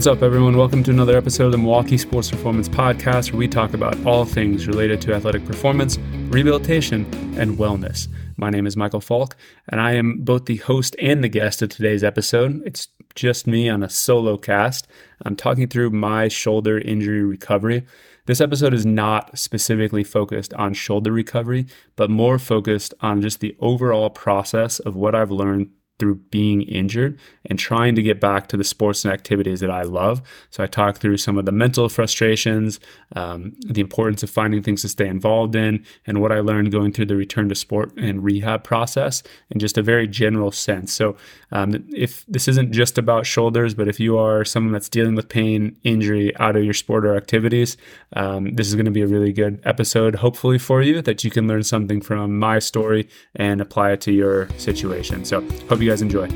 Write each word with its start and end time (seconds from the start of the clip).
What's 0.00 0.06
up, 0.06 0.22
everyone? 0.22 0.56
Welcome 0.56 0.82
to 0.84 0.90
another 0.90 1.18
episode 1.18 1.44
of 1.44 1.52
the 1.52 1.58
Milwaukee 1.58 1.98
Sports 1.98 2.30
Performance 2.30 2.70
Podcast, 2.70 3.32
where 3.32 3.38
we 3.38 3.46
talk 3.46 3.74
about 3.74 4.06
all 4.06 4.24
things 4.24 4.66
related 4.66 5.02
to 5.02 5.12
athletic 5.12 5.44
performance, 5.44 5.98
rehabilitation, 6.30 7.04
and 7.38 7.58
wellness. 7.58 8.08
My 8.38 8.48
name 8.48 8.66
is 8.66 8.78
Michael 8.78 9.02
Falk, 9.02 9.36
and 9.68 9.78
I 9.78 9.92
am 9.92 10.20
both 10.24 10.46
the 10.46 10.56
host 10.56 10.96
and 11.02 11.22
the 11.22 11.28
guest 11.28 11.60
of 11.60 11.68
today's 11.68 12.02
episode. 12.02 12.62
It's 12.64 12.88
just 13.14 13.46
me 13.46 13.68
on 13.68 13.82
a 13.82 13.90
solo 13.90 14.38
cast. 14.38 14.88
I'm 15.26 15.36
talking 15.36 15.68
through 15.68 15.90
my 15.90 16.28
shoulder 16.28 16.78
injury 16.78 17.22
recovery. 17.22 17.84
This 18.24 18.40
episode 18.40 18.72
is 18.72 18.86
not 18.86 19.38
specifically 19.38 20.02
focused 20.02 20.54
on 20.54 20.72
shoulder 20.72 21.12
recovery, 21.12 21.66
but 21.96 22.08
more 22.08 22.38
focused 22.38 22.94
on 23.02 23.20
just 23.20 23.40
the 23.40 23.54
overall 23.60 24.08
process 24.08 24.78
of 24.78 24.96
what 24.96 25.14
I've 25.14 25.30
learned 25.30 25.68
through 26.00 26.16
being 26.30 26.62
injured 26.62 27.18
and 27.44 27.58
trying 27.58 27.94
to 27.94 28.02
get 28.02 28.20
back 28.20 28.48
to 28.48 28.56
the 28.56 28.64
sports 28.64 29.04
and 29.04 29.14
activities 29.14 29.60
that 29.60 29.70
I 29.70 29.82
love. 29.82 30.22
So 30.50 30.64
I 30.64 30.66
talk 30.66 30.98
through 30.98 31.18
some 31.18 31.38
of 31.38 31.44
the 31.44 31.52
mental 31.52 31.88
frustrations, 31.88 32.80
um, 33.14 33.54
the 33.60 33.80
importance 33.80 34.22
of 34.22 34.30
finding 34.30 34.62
things 34.62 34.82
to 34.82 34.88
stay 34.88 35.06
involved 35.06 35.54
in, 35.54 35.84
and 36.06 36.20
what 36.20 36.32
I 36.32 36.40
learned 36.40 36.72
going 36.72 36.92
through 36.92 37.06
the 37.06 37.16
return 37.16 37.48
to 37.50 37.54
sport 37.54 37.92
and 37.96 38.24
rehab 38.24 38.64
process 38.64 39.22
in 39.50 39.60
just 39.60 39.78
a 39.78 39.82
very 39.82 40.08
general 40.08 40.50
sense. 40.50 40.92
So 40.92 41.16
um, 41.52 41.86
if 41.94 42.24
this 42.26 42.48
isn't 42.48 42.72
just 42.72 42.98
about 42.98 43.26
shoulders, 43.26 43.74
but 43.74 43.88
if 43.88 44.00
you 44.00 44.18
are 44.18 44.44
someone 44.44 44.72
that's 44.72 44.88
dealing 44.88 45.14
with 45.14 45.28
pain, 45.28 45.76
injury 45.84 46.34
out 46.38 46.56
of 46.56 46.64
your 46.64 46.74
sport 46.74 47.04
or 47.04 47.16
activities, 47.16 47.76
um, 48.14 48.54
this 48.54 48.66
is 48.66 48.74
going 48.74 48.86
to 48.86 48.90
be 48.90 49.02
a 49.02 49.06
really 49.06 49.32
good 49.32 49.60
episode, 49.64 50.16
hopefully 50.16 50.58
for 50.58 50.82
you, 50.82 51.02
that 51.02 51.24
you 51.24 51.30
can 51.30 51.46
learn 51.46 51.62
something 51.62 52.00
from 52.00 52.38
my 52.38 52.58
story 52.58 53.08
and 53.34 53.60
apply 53.60 53.92
it 53.92 54.00
to 54.00 54.12
your 54.12 54.48
situation. 54.56 55.24
So 55.24 55.40
hope 55.68 55.80
you 55.80 55.89
guys 55.90 56.02
enjoy. 56.02 56.28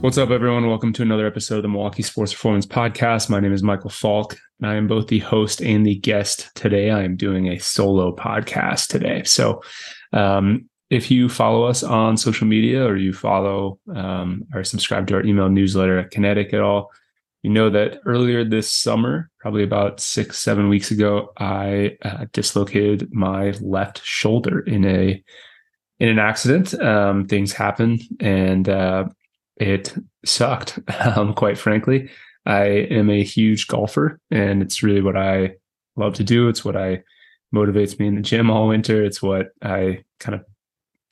What's 0.00 0.16
up, 0.16 0.30
everyone? 0.30 0.66
Welcome 0.66 0.94
to 0.94 1.02
another 1.02 1.26
episode 1.26 1.56
of 1.56 1.62
the 1.62 1.68
Milwaukee 1.68 2.02
Sports 2.02 2.32
Performance 2.32 2.64
Podcast. 2.64 3.28
My 3.28 3.38
name 3.38 3.52
is 3.52 3.62
Michael 3.62 3.90
Falk, 3.90 4.38
and 4.60 4.70
I 4.70 4.76
am 4.76 4.86
both 4.86 5.08
the 5.08 5.18
host 5.18 5.60
and 5.60 5.84
the 5.84 5.96
guest 5.96 6.50
today. 6.54 6.90
I 6.90 7.02
am 7.02 7.16
doing 7.16 7.48
a 7.48 7.58
solo 7.58 8.16
podcast 8.16 8.86
today. 8.86 9.24
So, 9.24 9.62
um, 10.14 10.70
if 10.88 11.10
you 11.10 11.28
follow 11.28 11.64
us 11.64 11.82
on 11.82 12.16
social 12.16 12.46
media 12.46 12.86
or 12.86 12.96
you 12.96 13.12
follow 13.12 13.78
um, 13.94 14.44
or 14.54 14.64
subscribe 14.64 15.06
to 15.08 15.16
our 15.16 15.22
email 15.22 15.50
newsletter 15.50 15.98
at 15.98 16.12
Kinetic 16.12 16.54
at 16.54 16.62
all, 16.62 16.92
you 17.46 17.52
know 17.52 17.70
that 17.70 18.00
earlier 18.04 18.42
this 18.42 18.68
summer, 18.68 19.30
probably 19.38 19.62
about 19.62 20.00
six, 20.00 20.36
seven 20.36 20.68
weeks 20.68 20.90
ago, 20.90 21.32
I 21.38 21.96
uh, 22.02 22.24
dislocated 22.32 23.14
my 23.14 23.52
left 23.60 24.04
shoulder 24.04 24.58
in 24.62 24.84
a 24.84 25.22
in 26.00 26.08
an 26.08 26.18
accident. 26.18 26.74
Um, 26.82 27.28
things 27.28 27.52
happened, 27.52 28.02
and 28.18 28.68
uh, 28.68 29.04
it 29.58 29.94
sucked. 30.24 30.80
Um, 30.98 31.34
quite 31.34 31.56
frankly, 31.56 32.10
I 32.46 32.64
am 32.90 33.10
a 33.10 33.22
huge 33.22 33.68
golfer, 33.68 34.18
and 34.32 34.60
it's 34.60 34.82
really 34.82 35.00
what 35.00 35.16
I 35.16 35.54
love 35.94 36.14
to 36.14 36.24
do. 36.24 36.48
It's 36.48 36.64
what 36.64 36.76
I 36.76 37.04
motivates 37.54 37.96
me 38.00 38.08
in 38.08 38.16
the 38.16 38.22
gym 38.22 38.50
all 38.50 38.66
winter. 38.66 39.04
It's 39.04 39.22
what 39.22 39.50
I 39.62 40.02
kind 40.18 40.34
of 40.34 40.44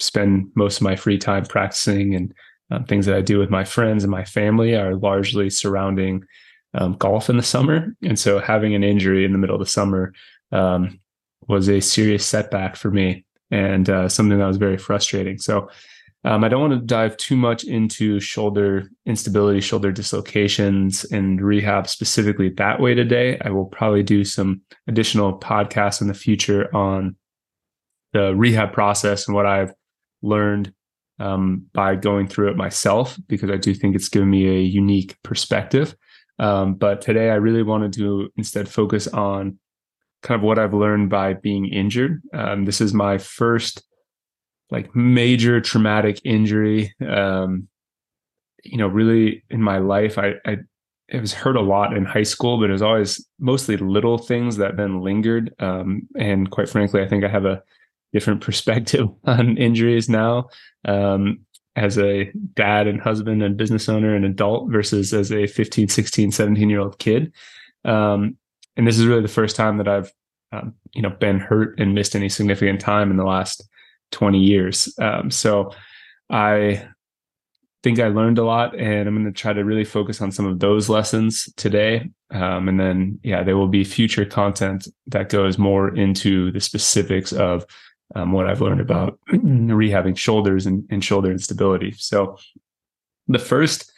spend 0.01 0.51
most 0.57 0.79
of 0.79 0.83
my 0.83 0.97
free 0.97 1.17
time 1.17 1.45
practicing 1.45 2.17
and 2.17 2.35
um, 2.71 2.85
things 2.85 3.07
that 3.07 3.17
I 3.17 3.21
do 3.21 3.39
with 3.39 3.51
my 3.51 3.65
friends 3.65 4.05
and 4.05 4.11
my 4.11 4.25
family 4.25 4.75
are 4.75 4.97
largely 4.97 5.51
surrounding 5.51 6.25
um, 6.75 6.95
golf 6.95 7.31
in 7.31 7.37
the 7.37 7.43
summer. 7.43 7.95
And 8.03 8.19
so 8.19 8.39
having 8.39 8.75
an 8.75 8.83
injury 8.83 9.25
in 9.25 9.33
the 9.33 9.39
middle 9.39 9.57
of 9.57 9.61
the 9.61 9.71
summer 9.71 10.13
um, 10.53 11.01
was 11.47 11.69
a 11.69 11.81
serious 11.81 12.27
setback 12.27 12.77
for 12.77 12.91
me 12.91 13.25
and 13.51 13.89
uh, 13.89 14.09
something 14.09 14.39
that 14.39 14.47
was 14.47 14.57
very 14.57 14.79
frustrating. 14.79 15.39
So 15.39 15.69
um, 16.25 16.43
I 16.43 16.49
don't 16.49 16.61
want 16.61 16.73
to 16.73 16.87
dive 16.87 17.17
too 17.19 17.37
much 17.37 17.65
into 17.65 18.19
shoulder 18.19 18.89
instability, 19.05 19.61
shoulder 19.61 19.93
dislocations, 19.93 21.05
and 21.05 21.41
rehab 21.41 21.87
specifically 21.87 22.49
that 22.51 22.81
way 22.81 22.95
today. 22.95 23.39
I 23.45 23.51
will 23.51 23.67
probably 23.67 24.03
do 24.03 24.25
some 24.25 24.63
additional 24.89 25.39
podcasts 25.39 26.01
in 26.01 26.09
the 26.09 26.15
future 26.15 26.75
on 26.75 27.17
the 28.15 28.35
rehab 28.35 28.73
process 28.73 29.27
and 29.27 29.35
what 29.35 29.45
I've 29.45 29.75
learned 30.23 30.73
um, 31.19 31.67
by 31.73 31.95
going 31.97 32.27
through 32.27 32.51
it 32.51 32.57
myself 32.57 33.19
because 33.29 33.51
I 33.51 33.57
do 33.57 33.75
think 33.75 33.95
it's 33.95 34.09
given 34.09 34.31
me 34.31 34.49
a 34.49 34.61
unique 34.61 35.17
perspective. 35.23 35.95
Um, 36.39 36.75
but 36.75 37.01
today 37.01 37.31
I 37.31 37.35
really 37.35 37.63
wanted 37.63 37.93
to 37.95 38.29
instead 38.37 38.69
focus 38.69 39.07
on 39.09 39.59
kind 40.23 40.41
of 40.41 40.45
what 40.45 40.59
I've 40.59 40.75
learned 40.75 41.11
by 41.11 41.35
being 41.35 41.67
injured. 41.67 42.23
Um, 42.33 42.65
this 42.65 42.81
is 42.81 42.93
my 42.93 43.19
first 43.19 43.83
like 44.71 44.95
major 44.97 45.61
traumatic 45.61 46.21
injury. 46.25 46.93
Um, 47.07 47.69
you 48.65 48.79
know, 48.79 48.89
really 48.89 49.45
in 49.51 49.63
my 49.63 49.79
life, 49.79 50.19
I, 50.19 50.35
I 50.45 50.59
it 51.09 51.21
was 51.21 51.35
hurt 51.35 51.57
a 51.57 51.61
lot 51.61 51.95
in 51.97 52.05
high 52.05 52.23
school, 52.23 52.59
but 52.59 52.71
it 52.71 52.73
was 52.73 52.83
always 52.83 53.25
mostly 53.39 53.77
little 53.77 54.17
things 54.17 54.57
that 54.57 54.77
then 54.77 55.03
lingered. 55.03 55.55
Um, 55.59 56.09
and 56.19 56.51
quite 56.51 56.69
frankly, 56.69 57.03
I 57.03 57.09
think 57.09 57.25
I 57.25 57.29
have 57.29 57.45
a 57.45 57.63
different 58.15 58.41
perspective 58.41 59.09
on 59.25 59.59
injuries 59.59 60.09
now 60.09 60.49
um, 60.87 61.41
as 61.77 61.99
a 61.99 62.31
dad 62.55 62.87
and 62.87 63.01
husband 63.01 63.43
and 63.43 63.57
business 63.57 63.89
owner 63.89 64.15
and 64.15 64.25
adult 64.25 64.71
versus 64.71 65.13
as 65.13 65.31
a 65.33 65.47
15 65.47 65.89
16 65.89 66.31
17 66.31 66.71
year 66.71 66.81
old 66.81 66.99
kid. 66.99 67.33
Um, 67.85 68.39
and 68.77 68.87
this 68.87 68.99
is 68.99 69.07
really 69.07 69.21
the 69.21 69.29
first 69.29 69.57
time 69.57 69.77
that 69.79 69.89
i've 69.89 70.11
um, 70.53 70.75
you 70.95 71.03
know 71.03 71.11
been 71.11 71.41
hurt 71.41 71.79
and 71.79 71.95
missed 71.95 72.17
any 72.17 72.29
significant 72.29 72.81
time 72.81 73.11
in 73.11 73.17
the 73.19 73.25
last 73.25 73.69
20 74.13 74.39
years. 74.39 74.89
Um, 75.01 75.31
so 75.31 75.73
i 76.31 76.89
think 77.83 77.99
i 77.99 78.09
learned 78.09 78.39
a 78.39 78.45
lot 78.45 78.75
and 78.79 79.07
i'm 79.07 79.15
going 79.15 79.27
to 79.27 79.33
try 79.33 79.53
to 79.53 79.63
really 79.63 79.85
focus 79.85 80.23
on 80.23 80.33
some 80.33 80.47
of 80.47 80.61
those 80.61 80.89
lessons 80.89 81.53
today. 81.57 82.09
Um, 82.31 82.69
and 82.69 82.81
then 82.81 83.19
yeah 83.25 83.43
there 83.43 83.57
will 83.57 83.69
be 83.69 83.85
future 83.85 84.25
content 84.25 84.89
that 85.09 85.29
goes 85.29 85.59
more 85.59 85.95
into 85.95 86.53
the 86.53 86.61
specifics 86.61 87.33
of 87.33 87.67
um, 88.15 88.33
what 88.33 88.47
I've 88.47 88.61
learned 88.61 88.81
about 88.81 89.19
rehabbing 89.31 90.17
shoulders 90.17 90.67
and, 90.67 90.85
and, 90.91 91.05
shoulder 91.05 91.31
instability. 91.31 91.93
So 91.93 92.39
the 93.29 93.39
first 93.39 93.91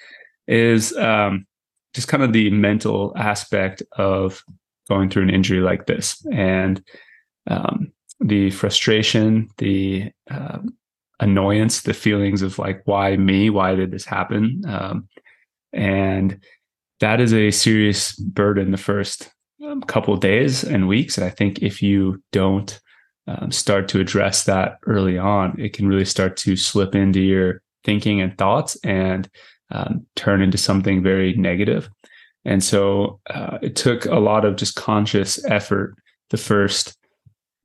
is 0.46 0.96
um, 0.96 1.46
just 1.94 2.08
kind 2.08 2.22
of 2.22 2.32
the 2.32 2.50
mental 2.50 3.12
aspect 3.16 3.82
of 3.96 4.42
going 4.88 5.10
through 5.10 5.24
an 5.24 5.30
injury 5.30 5.60
like 5.60 5.86
this 5.86 6.24
and 6.32 6.82
um, 7.48 7.92
the 8.20 8.50
frustration, 8.50 9.48
the 9.58 10.10
uh, 10.30 10.58
annoyance, 11.20 11.82
the 11.82 11.94
feelings 11.94 12.42
of 12.42 12.58
like, 12.58 12.82
why 12.84 13.16
me? 13.16 13.50
Why 13.50 13.74
did 13.74 13.90
this 13.90 14.04
happen? 14.04 14.62
Um, 14.66 15.08
and 15.72 16.40
that 17.00 17.20
is 17.20 17.34
a 17.34 17.50
serious 17.50 18.16
burden 18.16 18.70
the 18.70 18.76
first 18.76 19.30
um, 19.64 19.82
couple 19.82 20.16
days 20.16 20.64
and 20.64 20.88
weeks. 20.88 21.18
And 21.18 21.26
I 21.26 21.30
think 21.30 21.62
if 21.62 21.82
you 21.82 22.22
don't 22.32 22.78
um, 23.26 23.50
start 23.50 23.88
to 23.88 24.00
address 24.00 24.44
that 24.44 24.78
early 24.87 25.19
on, 25.19 25.59
it 25.59 25.72
can 25.72 25.88
really 25.88 26.04
start 26.04 26.37
to 26.38 26.56
slip 26.56 26.94
into 26.94 27.20
your 27.20 27.62
thinking 27.84 28.20
and 28.20 28.37
thoughts 28.38 28.76
and 28.84 29.28
um, 29.70 30.06
turn 30.14 30.42
into 30.42 30.59
something 30.59 31.03
very 31.03 31.34
negative. 31.34 31.88
And 32.44 32.62
so 32.62 33.20
uh, 33.28 33.59
it 33.62 33.75
took 33.75 34.06
a 34.06 34.20
lot 34.20 34.44
of 34.44 34.56
just 34.56 34.76
conscious 34.76 35.44
effort 35.47 35.97
the 36.31 36.36
first 36.36 36.97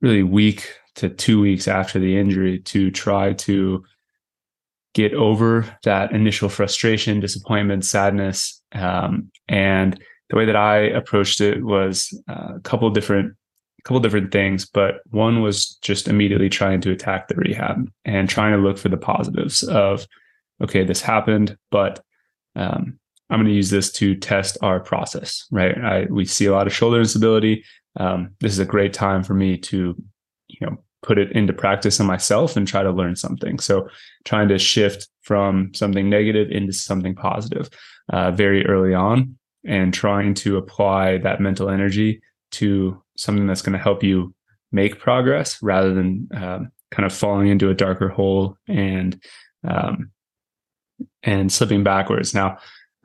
really 0.00 0.24
week 0.24 0.74
to 0.96 1.08
two 1.08 1.40
weeks 1.40 1.68
after 1.68 1.98
the 1.98 2.18
injury 2.18 2.58
to 2.58 2.90
try 2.90 3.32
to 3.34 3.84
get 4.94 5.14
over 5.14 5.64
that 5.84 6.12
initial 6.12 6.48
frustration, 6.48 7.20
disappointment, 7.20 7.84
sadness. 7.84 8.60
Um, 8.72 9.30
and 9.48 9.98
the 10.28 10.36
way 10.36 10.44
that 10.44 10.56
I 10.56 10.78
approached 10.78 11.40
it 11.40 11.64
was 11.64 12.12
uh, 12.28 12.56
a 12.56 12.60
couple 12.60 12.90
different 12.90 13.36
a 13.84 13.88
couple 13.88 14.00
different 14.00 14.32
things, 14.32 14.64
but 14.64 15.00
one 15.10 15.42
was 15.42 15.76
just 15.82 16.08
immediately 16.08 16.48
trying 16.48 16.80
to 16.82 16.92
attack 16.92 17.28
the 17.28 17.34
rehab 17.34 17.90
and 18.04 18.28
trying 18.28 18.52
to 18.52 18.58
look 18.58 18.78
for 18.78 18.88
the 18.88 18.96
positives 18.96 19.62
of, 19.64 20.06
okay, 20.62 20.84
this 20.84 21.02
happened, 21.02 21.56
but 21.70 22.02
um, 22.54 22.98
I'm 23.30 23.38
going 23.38 23.48
to 23.48 23.54
use 23.54 23.70
this 23.70 23.90
to 23.92 24.14
test 24.14 24.58
our 24.62 24.78
process, 24.78 25.46
right? 25.50 25.76
I, 25.78 26.06
we 26.10 26.24
see 26.24 26.46
a 26.46 26.52
lot 26.52 26.66
of 26.66 26.74
shoulder 26.74 26.98
instability. 26.98 27.64
Um, 27.98 28.34
this 28.40 28.52
is 28.52 28.58
a 28.58 28.64
great 28.64 28.92
time 28.92 29.22
for 29.24 29.34
me 29.34 29.58
to, 29.58 29.96
you 30.48 30.58
know, 30.66 30.76
put 31.02 31.18
it 31.18 31.32
into 31.32 31.52
practice 31.52 31.98
on 31.98 32.06
myself 32.06 32.56
and 32.56 32.68
try 32.68 32.82
to 32.82 32.90
learn 32.90 33.16
something. 33.16 33.58
So 33.58 33.88
trying 34.24 34.48
to 34.48 34.58
shift 34.58 35.08
from 35.22 35.72
something 35.74 36.08
negative 36.08 36.50
into 36.50 36.72
something 36.72 37.14
positive 37.14 37.68
uh, 38.12 38.30
very 38.30 38.64
early 38.66 38.94
on 38.94 39.36
and 39.64 39.92
trying 39.92 40.34
to 40.34 40.58
apply 40.58 41.18
that 41.18 41.40
mental 41.40 41.68
energy 41.68 42.20
to 42.52 43.02
something 43.16 43.46
that's 43.46 43.62
going 43.62 43.74
to 43.74 43.78
help 43.82 44.02
you 44.02 44.34
make 44.70 44.98
progress 44.98 45.62
rather 45.62 45.92
than 45.92 46.28
um, 46.34 46.72
kind 46.90 47.06
of 47.06 47.12
falling 47.12 47.48
into 47.48 47.70
a 47.70 47.74
darker 47.74 48.08
hole 48.08 48.56
and 48.68 49.20
um, 49.66 50.10
and 51.22 51.52
slipping 51.52 51.82
backwards. 51.82 52.34
Now, 52.34 52.58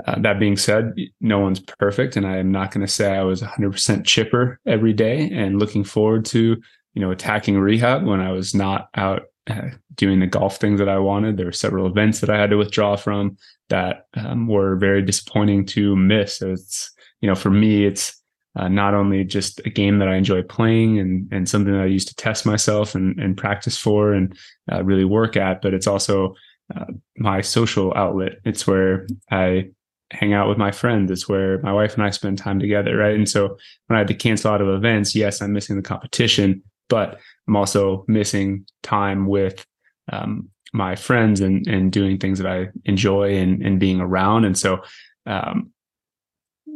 uh, 0.06 0.20
that 0.20 0.40
being 0.40 0.58
said, 0.58 0.94
no 1.22 1.40
one's 1.40 1.60
perfect, 1.60 2.16
and 2.16 2.26
I 2.26 2.38
am 2.38 2.52
not 2.52 2.72
going 2.72 2.86
to 2.86 2.92
say 2.92 3.16
I 3.16 3.24
was 3.24 3.42
100% 3.42 4.06
chipper 4.06 4.60
every 4.66 4.94
day 4.94 5.30
and 5.32 5.60
looking 5.60 5.84
forward 5.84 6.26
to 6.26 6.58
you 6.94 7.02
know 7.02 7.12
attacking 7.12 7.58
rehab 7.58 8.06
when 8.06 8.22
I 8.22 8.32
was 8.32 8.54
not 8.54 8.90
out 8.96 9.24
uh, 9.50 9.70
doing 9.96 10.20
the 10.20 10.28
golf 10.28 10.58
things 10.58 10.80
that 10.80 10.90
I 10.90 11.00
wanted. 11.00 11.38
There 11.38 11.46
were 11.46 11.52
several 11.52 11.88
events 11.88 12.20
that 12.20 12.30
I 12.30 12.38
had 12.38 12.50
to 12.50 12.58
withdraw 12.58 12.96
from 12.96 13.38
that 13.70 14.08
um, 14.16 14.48
were 14.48 14.76
very 14.76 15.02
disappointing 15.02 15.66
to 15.68 15.96
miss. 15.96 16.38
So 16.38 16.52
it's, 16.52 16.92
you 17.22 17.30
know, 17.30 17.36
for 17.36 17.50
me, 17.50 17.86
it's 17.86 18.22
uh, 18.58 18.68
not 18.68 18.94
only 18.94 19.24
just 19.24 19.60
a 19.66 19.70
game 19.70 20.00
that 20.00 20.08
I 20.08 20.16
enjoy 20.16 20.42
playing 20.42 21.00
and, 21.00 21.32
and 21.32 21.48
something 21.48 21.74
that 21.74 21.84
I 21.84 21.86
use 21.86 22.06
to 22.06 22.16
test 22.16 22.46
myself 22.46 22.96
and, 22.96 23.18
and 23.20 23.38
practice 23.38 23.78
for 23.78 24.14
and 24.14 24.36
uh, 24.72 24.84
really 24.84 25.06
work 25.06 25.38
at, 25.38 25.62
but 25.62 25.74
it's 25.74 25.88
also 25.88 26.36
uh, 26.76 26.86
my 27.18 27.42
social 27.42 27.94
outlet. 27.96 28.34
It's 28.46 28.66
where 28.66 29.06
I 29.32 29.70
hang 30.12 30.34
out 30.34 30.50
with 30.50 30.58
my 30.58 30.72
friends. 30.72 31.12
It's 31.12 31.30
where 31.30 31.62
my 31.62 31.72
wife 31.72 31.94
and 31.94 32.04
I 32.04 32.10
spend 32.10 32.40
time 32.40 32.60
together. 32.60 32.98
Right. 32.98 33.16
And 33.16 33.30
so 33.30 33.58
when 33.86 33.96
I 33.96 34.00
had 34.00 34.08
to 34.08 34.16
cancel 34.16 34.52
out 34.52 34.62
of 34.62 34.70
events, 34.70 35.16
yes, 35.16 35.42
I'm 35.42 35.54
missing 35.54 35.76
the 35.76 35.82
competition, 35.82 36.64
but 36.90 37.20
I'm 37.48 37.56
also 37.56 38.06
missing 38.08 38.66
time 38.82 39.28
with 39.28 39.66
um, 40.12 40.50
my 40.74 40.96
friends 40.96 41.42
and 41.42 41.66
and 41.68 41.92
doing 41.92 42.18
things 42.18 42.40
that 42.40 42.52
I 42.52 42.70
enjoy 42.86 43.38
and 43.38 43.62
and 43.66 43.80
being 43.80 44.02
around. 44.02 44.46
And 44.46 44.58
so 44.58 44.82
um, 45.26 45.72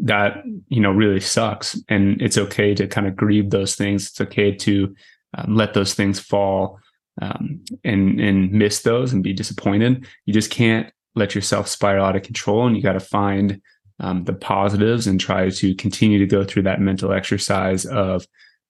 that 0.02 0.44
you 0.68 0.82
know 0.82 0.92
really 0.92 1.20
sucks. 1.20 1.80
And 1.88 2.22
it's 2.22 2.38
okay 2.38 2.74
to 2.76 2.88
kind 2.88 3.08
of 3.08 3.16
grieve 3.16 3.50
those 3.50 3.76
things. 3.76 4.10
It's 4.10 4.22
okay 4.22 4.52
to 4.54 4.96
um, 5.38 5.56
let 5.56 5.74
those 5.74 5.94
things 5.94 6.20
fall 6.20 6.80
um, 7.22 7.64
and 7.84 8.20
and 8.20 8.52
miss 8.52 8.82
those 8.82 9.14
and 9.14 9.24
be 9.24 9.34
disappointed. 9.34 10.06
You 10.26 10.34
just 10.34 10.52
can't 10.52 10.92
let 11.16 11.36
yourself 11.36 11.68
spiral 11.68 12.06
out 12.06 12.16
of 12.16 12.24
control, 12.24 12.68
and 12.68 12.76
you 12.76 12.84
got 12.84 12.94
to 12.94 13.00
find 13.00 13.62
um, 14.00 14.24
the 14.24 14.34
positives 14.34 15.08
and 15.08 15.20
try 15.20 15.50
to 15.50 15.76
continue 15.76 16.20
to 16.20 16.26
go 16.26 16.44
through 16.44 16.64
that 16.64 16.82
mental 16.82 17.12
exercise 17.12 17.86
of 17.86 18.26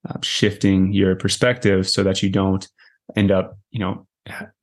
uh, 0.08 0.18
shifting 0.22 0.92
your 0.92 1.16
perspective 1.16 1.88
so 1.88 2.02
that 2.02 2.22
you 2.22 2.28
don't 2.28 2.68
end 3.16 3.30
up, 3.30 3.56
you 3.70 3.78
know, 3.78 4.06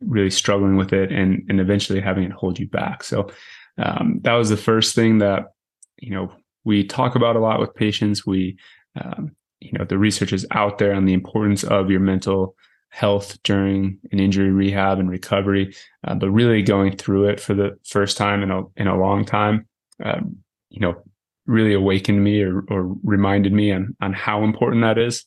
really 0.01 0.29
struggling 0.29 0.77
with 0.77 0.93
it 0.93 1.11
and 1.11 1.43
and 1.49 1.59
eventually 1.59 1.99
having 1.99 2.23
it 2.23 2.31
hold 2.31 2.59
you 2.59 2.67
back. 2.67 3.03
So 3.03 3.29
um, 3.77 4.19
that 4.23 4.33
was 4.33 4.49
the 4.49 4.57
first 4.57 4.93
thing 4.93 5.17
that 5.19 5.47
you 5.97 6.11
know 6.11 6.31
we 6.69 6.83
talk 6.83 7.15
about 7.15 7.35
a 7.35 7.39
lot 7.39 7.59
with 7.59 7.73
patients. 7.73 8.27
We 8.27 8.55
um, 9.01 9.35
you 9.59 9.71
know 9.73 9.85
the 9.85 9.97
research 9.97 10.31
is 10.31 10.45
out 10.51 10.77
there 10.77 10.93
on 10.93 11.05
the 11.05 11.13
importance 11.13 11.63
of 11.63 11.89
your 11.89 11.99
mental 11.99 12.55
health 12.89 13.41
during 13.43 13.97
an 14.11 14.19
injury 14.19 14.51
rehab 14.51 14.99
and 14.99 15.09
recovery, 15.09 15.75
uh, 16.07 16.13
but 16.13 16.29
really 16.29 16.61
going 16.61 16.95
through 16.95 17.25
it 17.25 17.39
for 17.39 17.55
the 17.55 17.77
first 17.85 18.17
time 18.17 18.43
in 18.43 18.51
a 18.51 18.61
in 18.77 18.87
a 18.87 18.99
long 18.99 19.25
time, 19.25 19.67
um, 20.03 20.37
you 20.69 20.79
know, 20.79 20.93
really 21.47 21.73
awakened 21.73 22.23
me 22.23 22.43
or, 22.43 22.63
or 22.69 22.95
reminded 23.03 23.51
me 23.51 23.71
on 23.71 23.95
on 23.99 24.13
how 24.13 24.43
important 24.43 24.83
that 24.83 24.99
is 24.99 25.25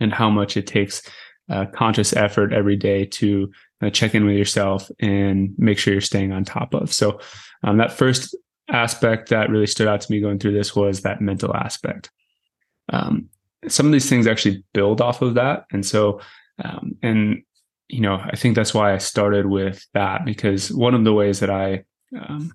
and 0.00 0.12
how 0.12 0.30
much 0.30 0.56
it 0.56 0.66
takes 0.66 1.00
uh, 1.48 1.66
conscious 1.66 2.12
effort 2.12 2.52
every 2.52 2.76
day 2.76 3.04
to 3.04 3.52
uh, 3.82 3.90
check 3.90 4.16
in 4.16 4.26
with 4.26 4.36
yourself 4.36 4.90
and 4.98 5.54
make 5.58 5.78
sure 5.78 5.92
you're 5.92 6.00
staying 6.00 6.32
on 6.32 6.44
top 6.44 6.74
of. 6.74 6.92
So 6.92 7.20
um, 7.62 7.76
that 7.76 7.92
first 7.92 8.34
aspect 8.70 9.28
that 9.28 9.50
really 9.50 9.66
stood 9.66 9.88
out 9.88 10.00
to 10.00 10.12
me 10.12 10.20
going 10.20 10.38
through 10.38 10.52
this 10.52 10.74
was 10.74 11.02
that 11.02 11.20
mental 11.20 11.54
aspect. 11.54 12.10
Um, 12.90 13.28
some 13.68 13.86
of 13.86 13.92
these 13.92 14.08
things 14.08 14.26
actually 14.26 14.64
build 14.72 15.00
off 15.00 15.22
of 15.22 15.34
that, 15.34 15.66
and 15.72 15.84
so 15.84 16.20
um, 16.64 16.96
and 17.02 17.42
you 17.88 18.00
know 18.00 18.14
I 18.14 18.36
think 18.36 18.56
that's 18.56 18.74
why 18.74 18.94
I 18.94 18.98
started 18.98 19.46
with 19.46 19.84
that 19.94 20.24
because 20.24 20.72
one 20.72 20.94
of 20.94 21.04
the 21.04 21.12
ways 21.12 21.40
that 21.40 21.50
I 21.50 21.84
um, 22.18 22.52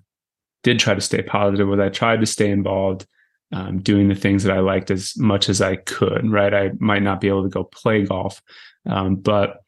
did 0.62 0.78
try 0.78 0.94
to 0.94 1.00
stay 1.00 1.22
positive 1.22 1.68
was 1.68 1.80
I 1.80 1.88
tried 1.88 2.20
to 2.20 2.26
stay 2.26 2.50
involved 2.50 3.06
um, 3.52 3.80
doing 3.80 4.08
the 4.08 4.14
things 4.14 4.42
that 4.42 4.56
I 4.56 4.60
liked 4.60 4.90
as 4.90 5.16
much 5.16 5.48
as 5.48 5.60
I 5.60 5.76
could, 5.76 6.30
right? 6.30 6.52
I 6.52 6.72
might 6.80 7.02
not 7.02 7.20
be 7.20 7.28
able 7.28 7.44
to 7.44 7.48
go 7.48 7.64
play 7.64 8.04
golf, 8.04 8.42
um, 8.86 9.16
but 9.16 9.62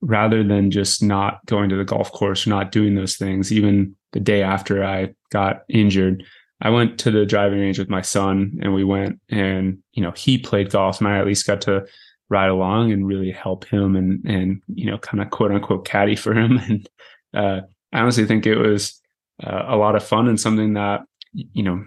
rather 0.00 0.44
than 0.44 0.70
just 0.70 1.02
not 1.02 1.44
going 1.46 1.70
to 1.70 1.76
the 1.76 1.84
golf 1.84 2.12
course, 2.12 2.46
not 2.46 2.70
doing 2.70 2.94
those 2.94 3.16
things, 3.16 3.52
even 3.52 3.96
the 4.14 4.20
day 4.20 4.42
after 4.42 4.82
I 4.84 5.12
got 5.30 5.64
injured, 5.68 6.24
I 6.62 6.70
went 6.70 6.98
to 7.00 7.10
the 7.10 7.26
driving 7.26 7.58
range 7.58 7.78
with 7.78 7.90
my 7.90 8.00
son 8.00 8.58
and 8.62 8.72
we 8.72 8.84
went 8.84 9.20
and, 9.28 9.78
you 9.92 10.02
know, 10.02 10.12
he 10.12 10.38
played 10.38 10.70
golf 10.70 11.00
and 11.00 11.08
I 11.08 11.18
at 11.18 11.26
least 11.26 11.46
got 11.46 11.60
to 11.62 11.84
ride 12.30 12.48
along 12.48 12.92
and 12.92 13.06
really 13.06 13.32
help 13.32 13.64
him 13.66 13.96
and, 13.96 14.24
and, 14.24 14.62
you 14.68 14.86
know, 14.86 14.98
kind 14.98 15.20
of 15.20 15.30
quote 15.30 15.50
unquote 15.50 15.84
caddy 15.84 16.16
for 16.16 16.32
him. 16.32 16.58
And, 16.68 16.88
uh, 17.34 17.60
I 17.92 18.00
honestly 18.00 18.24
think 18.26 18.46
it 18.46 18.56
was 18.56 19.00
uh, 19.42 19.64
a 19.66 19.76
lot 19.76 19.96
of 19.96 20.04
fun 20.04 20.28
and 20.28 20.40
something 20.40 20.74
that, 20.74 21.02
you 21.32 21.64
know, 21.64 21.84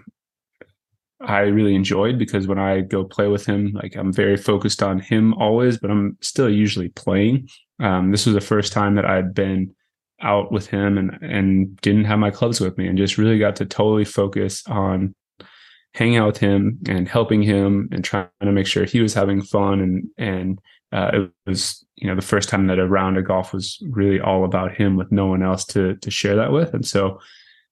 I 1.20 1.40
really 1.40 1.74
enjoyed 1.74 2.18
because 2.18 2.46
when 2.46 2.58
I 2.58 2.80
go 2.82 3.04
play 3.04 3.26
with 3.28 3.46
him, 3.46 3.72
like 3.72 3.96
I'm 3.96 4.12
very 4.12 4.36
focused 4.36 4.82
on 4.82 5.00
him 5.00 5.32
always, 5.34 5.78
but 5.78 5.90
I'm 5.90 6.18
still 6.20 6.50
usually 6.50 6.90
playing. 6.90 7.48
Um, 7.80 8.10
this 8.10 8.26
was 8.26 8.34
the 8.34 8.40
first 8.42 8.72
time 8.72 8.94
that 8.96 9.06
I'd 9.06 9.34
been 9.34 9.74
out 10.20 10.50
with 10.50 10.66
him 10.66 10.98
and 10.98 11.18
and 11.22 11.76
didn't 11.80 12.04
have 12.04 12.18
my 12.18 12.30
clubs 12.30 12.60
with 12.60 12.76
me 12.76 12.86
and 12.86 12.98
just 12.98 13.18
really 13.18 13.38
got 13.38 13.56
to 13.56 13.64
totally 13.66 14.04
focus 14.04 14.62
on 14.66 15.14
hanging 15.94 16.16
out 16.16 16.26
with 16.26 16.38
him 16.38 16.78
and 16.88 17.08
helping 17.08 17.42
him 17.42 17.88
and 17.92 18.04
trying 18.04 18.28
to 18.40 18.52
make 18.52 18.66
sure 18.66 18.84
he 18.84 19.00
was 19.00 19.14
having 19.14 19.40
fun 19.42 19.80
and 19.80 20.08
and 20.18 20.60
uh, 20.92 21.10
it 21.12 21.30
was 21.46 21.84
you 21.96 22.08
know 22.08 22.14
the 22.14 22.22
first 22.22 22.48
time 22.48 22.66
that 22.66 22.78
a 22.78 22.86
round 22.86 23.16
of 23.16 23.26
golf 23.26 23.52
was 23.52 23.78
really 23.90 24.20
all 24.20 24.44
about 24.44 24.74
him 24.74 24.96
with 24.96 25.12
no 25.12 25.26
one 25.26 25.42
else 25.42 25.64
to 25.64 25.94
to 25.96 26.10
share 26.10 26.36
that 26.36 26.52
with 26.52 26.74
and 26.74 26.86
so 26.86 27.20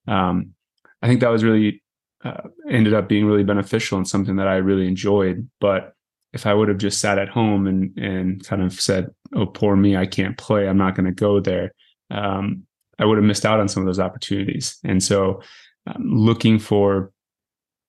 um, 0.08 0.54
I 1.02 1.08
think 1.08 1.20
that 1.20 1.31
was 1.31 1.44
really 1.44 1.82
uh, 2.25 2.49
ended 2.70 2.94
up 2.94 3.08
being 3.08 3.26
really 3.26 3.44
beneficial 3.44 3.99
and 3.99 4.08
something 4.08 4.37
that 4.37 4.49
I 4.49 4.56
really 4.56 4.87
enjoyed. 4.87 5.49
But 5.60 5.94
if 6.32 6.46
I 6.46 6.54
would 6.54 6.69
have 6.69 6.78
just 6.78 7.00
sat 7.00 7.19
at 7.19 7.28
home 7.28 7.66
and 7.66 7.96
and 7.96 8.44
kind 8.44 8.62
of 8.62 8.72
said, 8.81 9.10
"Oh, 9.34 9.46
poor 9.46 9.76
me, 9.76 9.96
I 9.96 10.06
can't 10.06 10.37
play. 10.37 10.69
I'm 10.69 10.78
not 10.78 10.94
going 10.94 11.06
to 11.06 11.12
go 11.12 11.40
there," 11.40 11.72
um, 12.10 12.66
I 12.98 13.04
would 13.04 13.18
have 13.18 13.26
missed 13.26 13.44
out 13.44 13.60
on 13.60 13.68
some 13.68 13.82
of 13.82 13.86
those 13.86 14.00
opportunities. 14.00 14.78
And 14.84 15.02
so, 15.02 15.42
um, 15.86 16.02
looking 16.02 16.58
for 16.58 17.12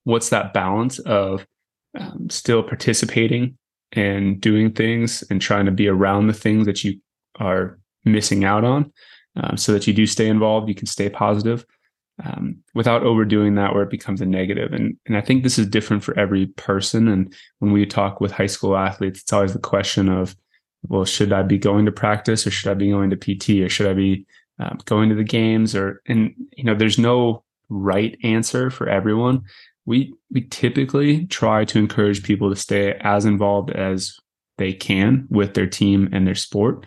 what's 0.04 0.30
that 0.30 0.54
balance 0.54 1.00
of 1.00 1.46
um, 1.98 2.30
still 2.30 2.64
participating 2.64 3.58
and 3.94 4.40
doing 4.40 4.72
things 4.72 5.24
and 5.30 5.42
trying 5.42 5.66
to 5.66 5.72
be 5.72 5.88
around 5.88 6.28
the 6.28 6.34
things 6.34 6.66
that 6.66 6.84
you 6.84 7.00
are 7.40 7.80
missing 8.06 8.44
out 8.44 8.64
on, 8.64 8.92
um, 9.36 9.58
so 9.58 9.72
that 9.74 9.88
you 9.88 9.94
do 9.94 10.06
stay 10.06 10.28
involved, 10.28 10.70
you 10.70 10.76
can 10.76 10.88
stay 10.88 11.10
positive, 11.10 11.66
um, 12.24 12.58
without 12.74 13.04
overdoing 13.04 13.56
that 13.56 13.74
where 13.74 13.84
it 13.84 13.90
becomes 13.90 14.22
a 14.22 14.26
negative. 14.26 14.74
And, 14.74 14.98
and 15.06 15.18
I 15.18 15.22
think 15.22 15.44
this 15.44 15.60
is 15.60 15.68
different 15.68 16.04
for 16.04 16.18
every 16.20 16.48
person. 16.48 17.08
And 17.08 17.34
when 17.60 17.72
we 17.72 17.86
talk 17.86 18.20
with 18.20 18.32
high 18.32 18.48
school 18.48 18.76
athletes, 18.76 19.22
it's 19.22 19.34
always 19.34 19.54
the 19.54 19.60
question 19.60 20.10
of, 20.10 20.36
well, 20.84 21.06
should 21.06 21.34
I 21.34 21.44
be 21.44 21.58
going 21.58 21.86
to 21.86 21.92
practice 21.92 22.46
or 22.46 22.52
should 22.52 22.72
I 22.72 22.74
be 22.74 22.90
going 22.90 23.10
to 23.10 23.16
PT 23.16 23.62
or 23.62 23.70
should 23.70 23.88
I 23.88 23.94
be 23.94 24.26
um, 24.60 24.80
going 24.86 25.10
to 25.10 25.16
the 25.16 25.24
games 25.24 25.76
or, 25.76 26.02
and, 26.08 26.34
you 26.56 26.64
know, 26.64 26.76
there's 26.76 26.98
no 26.98 27.44
right 27.70 28.18
answer 28.24 28.70
for 28.70 28.88
everyone. 28.88 29.44
We, 29.86 30.14
we 30.32 30.42
typically 30.42 31.26
try 31.28 31.66
to 31.66 31.80
encourage 31.80 32.24
people 32.24 32.50
to 32.50 32.56
stay 32.56 32.94
as 33.02 33.26
involved 33.26 33.72
as 33.72 34.18
they 34.58 34.74
can 34.74 35.28
with 35.30 35.54
their 35.54 35.68
team 35.68 36.10
and 36.12 36.26
their 36.28 36.36
sport. 36.36 36.86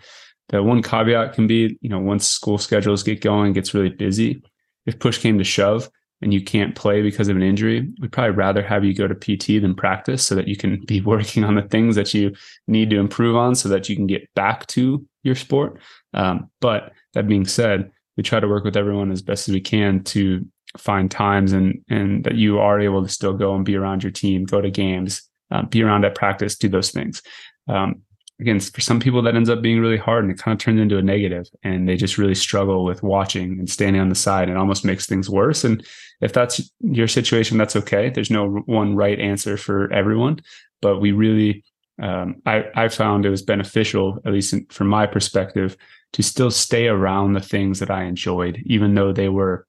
The 0.49 0.61
one 0.61 0.83
caveat 0.83 1.33
can 1.33 1.47
be, 1.47 1.77
you 1.81 1.89
know, 1.89 1.99
once 1.99 2.27
school 2.27 2.57
schedules 2.57 3.03
get 3.03 3.21
going, 3.21 3.53
gets 3.53 3.73
really 3.73 3.89
busy, 3.89 4.43
if 4.85 4.99
push 4.99 5.17
came 5.17 5.37
to 5.37 5.43
shove 5.43 5.89
and 6.21 6.33
you 6.33 6.41
can't 6.41 6.75
play 6.75 7.01
because 7.01 7.27
of 7.29 7.35
an 7.35 7.41
injury, 7.41 7.87
we'd 7.99 8.11
probably 8.11 8.35
rather 8.35 8.61
have 8.61 8.85
you 8.85 8.93
go 8.93 9.07
to 9.07 9.15
PT 9.15 9.61
than 9.61 9.73
practice 9.73 10.23
so 10.23 10.35
that 10.35 10.47
you 10.47 10.55
can 10.55 10.79
be 10.85 11.01
working 11.13 11.43
on 11.43 11.55
the 11.55 11.63
things 11.63 11.95
that 11.95 12.13
you 12.13 12.33
need 12.67 12.89
to 12.89 12.99
improve 12.99 13.35
on 13.35 13.55
so 13.55 13.69
that 13.69 13.89
you 13.89 13.95
can 13.95 14.07
get 14.07 14.31
back 14.35 14.67
to 14.67 15.05
your 15.23 15.35
sport. 15.35 15.79
Um, 16.13 16.49
but 16.59 16.93
that 17.13 17.27
being 17.27 17.45
said, 17.45 17.91
we 18.17 18.23
try 18.23 18.39
to 18.39 18.47
work 18.47 18.63
with 18.63 18.77
everyone 18.77 19.11
as 19.11 19.21
best 19.21 19.47
as 19.47 19.53
we 19.53 19.61
can 19.61 20.03
to 20.03 20.45
find 20.77 21.11
times 21.11 21.51
and 21.51 21.83
and 21.89 22.23
that 22.23 22.35
you 22.35 22.59
are 22.59 22.79
able 22.79 23.03
to 23.03 23.09
still 23.09 23.33
go 23.33 23.55
and 23.55 23.65
be 23.65 23.75
around 23.75 24.03
your 24.03 24.11
team, 24.11 24.45
go 24.45 24.61
to 24.61 24.71
games, 24.71 25.23
um, 25.49 25.67
be 25.67 25.83
around 25.83 26.05
at 26.05 26.15
practice, 26.15 26.55
do 26.55 26.69
those 26.69 26.91
things. 26.91 27.21
Um, 27.67 28.03
again, 28.41 28.59
for 28.59 28.81
some 28.81 28.99
people 28.99 29.21
that 29.21 29.35
ends 29.35 29.49
up 29.49 29.61
being 29.61 29.79
really 29.79 29.97
hard 29.97 30.23
and 30.23 30.33
it 30.33 30.39
kind 30.39 30.53
of 30.53 30.59
turns 30.59 30.81
into 30.81 30.97
a 30.97 31.01
negative 31.01 31.47
and 31.63 31.87
they 31.87 31.95
just 31.95 32.17
really 32.17 32.33
struggle 32.33 32.83
with 32.83 33.03
watching 33.03 33.59
and 33.59 33.69
standing 33.69 34.01
on 34.01 34.09
the 34.09 34.15
side 34.15 34.49
and 34.49 34.57
almost 34.57 34.83
makes 34.83 35.05
things 35.05 35.29
worse. 35.29 35.63
And 35.63 35.85
if 36.21 36.33
that's 36.33 36.71
your 36.79 37.07
situation, 37.07 37.59
that's 37.59 37.75
okay. 37.75 38.09
There's 38.09 38.31
no 38.31 38.47
one 38.65 38.95
right 38.95 39.19
answer 39.19 39.57
for 39.57 39.93
everyone, 39.93 40.39
but 40.81 40.99
we 40.99 41.11
really, 41.11 41.63
um, 42.01 42.41
I, 42.47 42.65
I 42.75 42.87
found 42.87 43.25
it 43.25 43.29
was 43.29 43.43
beneficial, 43.43 44.17
at 44.25 44.33
least 44.33 44.53
in, 44.53 44.65
from 44.65 44.87
my 44.87 45.05
perspective, 45.05 45.77
to 46.13 46.23
still 46.23 46.49
stay 46.49 46.87
around 46.87 47.33
the 47.33 47.41
things 47.41 47.79
that 47.79 47.91
I 47.91 48.05
enjoyed, 48.05 48.59
even 48.65 48.95
though 48.95 49.13
they 49.13 49.29
were, 49.29 49.67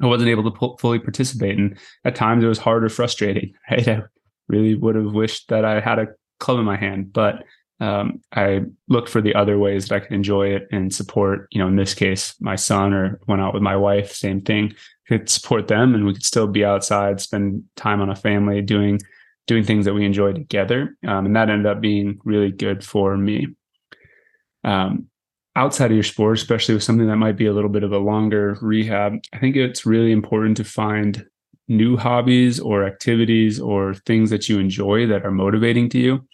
I 0.00 0.06
wasn't 0.06 0.30
able 0.30 0.48
to 0.48 0.76
fully 0.78 1.00
participate. 1.00 1.58
And 1.58 1.76
at 2.04 2.14
times 2.14 2.44
it 2.44 2.48
was 2.48 2.58
hard 2.58 2.84
or 2.84 2.88
frustrating, 2.88 3.52
right? 3.70 3.88
I 3.88 4.02
really 4.46 4.76
would 4.76 4.94
have 4.94 5.12
wished 5.12 5.48
that 5.48 5.64
I 5.64 5.80
had 5.80 5.98
a 5.98 6.06
club 6.38 6.60
in 6.60 6.64
my 6.64 6.76
hand, 6.76 7.12
but 7.12 7.42
um, 7.80 8.20
I 8.32 8.62
looked 8.88 9.08
for 9.08 9.22
the 9.22 9.34
other 9.34 9.58
ways 9.58 9.88
that 9.88 9.94
I 9.94 10.00
could 10.00 10.12
enjoy 10.12 10.48
it 10.48 10.68
and 10.70 10.94
support, 10.94 11.48
you 11.50 11.58
know, 11.58 11.66
in 11.66 11.76
this 11.76 11.94
case, 11.94 12.34
my 12.40 12.54
son 12.54 12.92
or 12.92 13.18
went 13.26 13.40
out 13.40 13.54
with 13.54 13.62
my 13.62 13.74
wife, 13.76 14.12
same 14.12 14.42
thing, 14.42 14.74
could 15.08 15.30
support 15.30 15.66
them 15.66 15.94
and 15.94 16.04
we 16.04 16.12
could 16.12 16.24
still 16.24 16.46
be 16.46 16.64
outside, 16.64 17.20
spend 17.20 17.64
time 17.76 18.00
on 18.00 18.10
a 18.10 18.16
family 18.16 18.60
doing, 18.60 19.00
doing 19.46 19.64
things 19.64 19.86
that 19.86 19.94
we 19.94 20.04
enjoy 20.04 20.32
together. 20.32 20.94
Um, 21.06 21.26
and 21.26 21.36
that 21.36 21.48
ended 21.48 21.66
up 21.66 21.80
being 21.80 22.20
really 22.24 22.52
good 22.52 22.84
for 22.84 23.16
me. 23.16 23.48
Um, 24.62 25.06
outside 25.56 25.90
of 25.90 25.96
your 25.96 26.04
sport, 26.04 26.36
especially 26.36 26.74
with 26.74 26.84
something 26.84 27.06
that 27.06 27.16
might 27.16 27.36
be 27.36 27.46
a 27.46 27.52
little 27.52 27.70
bit 27.70 27.82
of 27.82 27.92
a 27.92 27.98
longer 27.98 28.58
rehab, 28.60 29.14
I 29.32 29.38
think 29.38 29.56
it's 29.56 29.86
really 29.86 30.12
important 30.12 30.58
to 30.58 30.64
find 30.64 31.26
new 31.66 31.96
hobbies 31.96 32.60
or 32.60 32.84
activities 32.84 33.58
or 33.58 33.94
things 33.94 34.28
that 34.30 34.50
you 34.50 34.58
enjoy 34.58 35.06
that 35.06 35.24
are 35.24 35.30
motivating 35.30 35.88
to 35.88 35.98
you. 35.98 36.28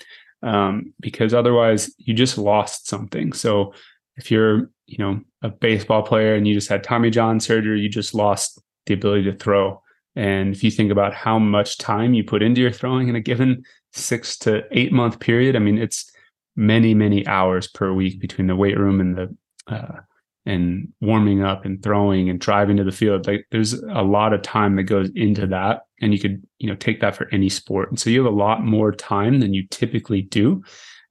Um, 0.47 0.95
because 1.01 1.35
otherwise 1.35 1.93
you 1.99 2.15
just 2.15 2.39
lost 2.39 2.87
something. 2.87 3.33
So 3.33 3.75
if 4.17 4.31
you're, 4.31 4.71
you 4.87 4.99
know, 4.99 5.21
a 5.43 5.49
baseball 5.49 6.05
player 6.05 6.37
and 6.37 6.47
you 6.47 6.55
just 6.55 6.69
had 6.69 6.85
Tommy 6.85 7.11
John 7.11 7.41
surgery, 7.41 7.81
you 7.81 7.89
just 7.89 8.15
lost 8.15 8.61
the 8.87 8.95
ability 8.95 9.25
to 9.25 9.37
throw. 9.37 9.83
And 10.15 10.55
if 10.55 10.63
you 10.63 10.71
think 10.71 10.93
about 10.93 11.15
how 11.15 11.41
much 11.41 11.79
time 11.79 12.15
you 12.15 12.23
put 12.23 12.45
into 12.45 12.61
your 12.61 12.71
throwing 12.71 13.09
in 13.09 13.17
a 13.17 13.21
given 13.21 13.65
six 13.93 14.39
to 14.39 14.63
eight 14.71 14.93
month 14.93 15.19
period, 15.19 15.57
I 15.57 15.59
mean, 15.59 15.79
it's 15.79 16.09
many, 16.55 16.95
many 16.95 17.27
hours 17.27 17.67
per 17.67 17.93
week 17.93 18.21
between 18.21 18.47
the 18.47 18.57
weight 18.57 18.79
room 18.79 19.01
and 19.01 19.17
the, 19.17 19.37
uh, 19.67 20.01
and 20.47 20.93
warming 21.01 21.43
up 21.43 21.65
and 21.65 21.83
throwing 21.83 22.31
and 22.31 22.39
driving 22.39 22.77
to 22.77 22.85
the 22.85 22.93
field. 22.93 23.27
Like 23.27 23.47
there's 23.51 23.73
a 23.73 24.03
lot 24.03 24.33
of 24.33 24.43
time 24.43 24.77
that 24.77 24.85
goes 24.85 25.11
into 25.17 25.49
that. 25.49 25.83
And 26.01 26.13
you 26.13 26.19
could, 26.19 26.47
you 26.59 26.69
know, 26.69 26.77
take 26.77 27.01
that 27.01 27.17
for 27.17 27.29
any 27.33 27.49
sport. 27.49 27.91
And 27.91 27.99
so 27.99 28.11
you 28.11 28.23
have 28.23 28.33
a 28.33 28.37
lot 28.37 28.65
more 28.65 28.93
time 28.93 29.41
than 29.41 29.55
you 29.55 29.67
typically 29.71 30.23
do 30.23 30.63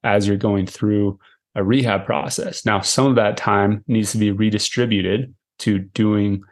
as 0.03 0.27
you're 0.27 0.37
going 0.37 0.67
through 0.67 1.19
a 1.55 1.63
rehab 1.63 2.05
process. 2.05 2.65
Now, 2.65 2.81
some 2.81 3.07
of 3.07 3.15
that 3.15 3.37
time 3.37 3.83
needs 3.87 4.11
to 4.11 4.17
be 4.17 4.31
redistributed 4.31 5.33
to 5.59 5.79
doing 5.79 6.43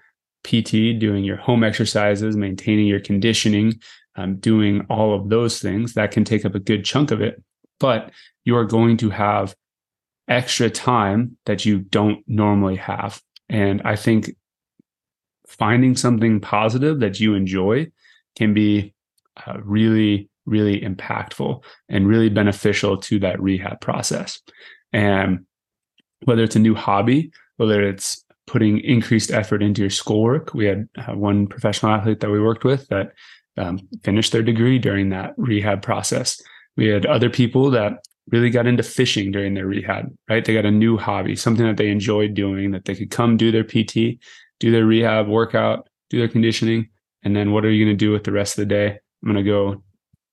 PT, 0.43 0.97
doing 0.99 1.23
your 1.23 1.37
home 1.37 1.63
exercises, 1.63 2.35
maintaining 2.35 2.87
your 2.87 2.99
conditioning, 2.99 3.79
um, 4.15 4.37
doing 4.37 4.85
all 4.89 5.13
of 5.13 5.29
those 5.29 5.59
things. 5.59 5.93
That 5.93 6.11
can 6.11 6.23
take 6.23 6.45
up 6.45 6.55
a 6.55 6.59
good 6.59 6.85
chunk 6.85 7.11
of 7.11 7.21
it. 7.21 7.41
But 7.79 8.11
you 8.45 8.55
are 8.55 8.65
going 8.65 8.97
to 8.97 9.09
have 9.09 9.55
extra 10.27 10.69
time 10.69 11.37
that 11.45 11.65
you 11.65 11.79
don't 11.79 12.23
normally 12.27 12.77
have. 12.77 13.21
And 13.49 13.81
I 13.83 13.95
think 13.95 14.31
finding 15.47 15.95
something 15.95 16.39
positive 16.39 16.99
that 17.01 17.19
you 17.19 17.35
enjoy 17.35 17.87
can 18.35 18.53
be 18.53 18.93
uh, 19.45 19.57
really, 19.63 20.29
really 20.45 20.81
impactful 20.81 21.63
and 21.89 22.07
really 22.07 22.29
beneficial 22.29 22.97
to 22.97 23.19
that 23.19 23.41
rehab 23.41 23.79
process. 23.81 24.39
And 24.91 25.45
whether 26.25 26.43
it's 26.43 26.55
a 26.55 26.59
new 26.59 26.75
hobby, 26.75 27.31
whether 27.57 27.81
it's 27.81 28.23
putting 28.47 28.79
increased 28.79 29.31
effort 29.31 29.63
into 29.63 29.81
your 29.81 29.89
schoolwork, 29.89 30.53
we 30.53 30.65
had 30.65 30.87
uh, 30.97 31.15
one 31.15 31.47
professional 31.47 31.91
athlete 31.93 32.19
that 32.19 32.29
we 32.29 32.41
worked 32.41 32.63
with 32.63 32.87
that 32.89 33.13
um, 33.57 33.79
finished 34.03 34.31
their 34.31 34.43
degree 34.43 34.79
during 34.79 35.09
that 35.09 35.33
rehab 35.37 35.81
process. 35.81 36.41
We 36.75 36.87
had 36.87 37.05
other 37.05 37.29
people 37.29 37.69
that 37.71 38.03
really 38.31 38.49
got 38.49 38.67
into 38.67 38.83
fishing 38.83 39.31
during 39.31 39.53
their 39.53 39.67
rehab, 39.67 40.13
right? 40.29 40.43
They 40.43 40.53
got 40.53 40.65
a 40.65 40.71
new 40.71 40.97
hobby, 40.97 41.35
something 41.35 41.65
that 41.65 41.77
they 41.77 41.89
enjoyed 41.89 42.33
doing 42.33 42.71
that 42.71 42.85
they 42.85 42.95
could 42.95 43.11
come 43.11 43.37
do 43.37 43.51
their 43.51 43.63
PT, 43.63 44.19
do 44.59 44.71
their 44.71 44.85
rehab 44.85 45.27
workout, 45.27 45.87
do 46.09 46.19
their 46.19 46.27
conditioning. 46.27 46.89
And 47.23 47.35
then 47.35 47.51
what 47.51 47.65
are 47.65 47.71
you 47.71 47.85
going 47.85 47.97
to 47.97 48.05
do 48.05 48.11
with 48.11 48.23
the 48.23 48.31
rest 48.31 48.57
of 48.57 48.61
the 48.63 48.73
day? 48.73 48.87
I'm 48.89 49.31
going 49.31 49.43
to 49.43 49.49
go, 49.49 49.83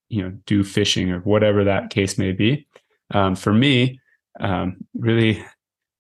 you 0.09 0.23
know, 0.23 0.31
do 0.47 0.65
fishing 0.65 1.11
or 1.11 1.21
whatever 1.21 1.65
that 1.65 1.91
case 1.91 2.19
may 2.19 2.33
be. 2.33 2.67
Um, 3.13 3.37
for 3.37 3.53
me, 3.53 4.01
um, 4.41 4.77
really 4.95 5.45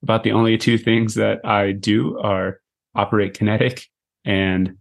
about 0.02 0.24
the 0.24 0.32
only 0.32 0.56
two 0.56 0.78
things 0.78 1.14
that 1.14 1.44
I 1.44 1.72
do 1.72 2.18
are 2.18 2.60
operate 2.94 3.34
kinetic 3.34 3.86
and 4.24 4.76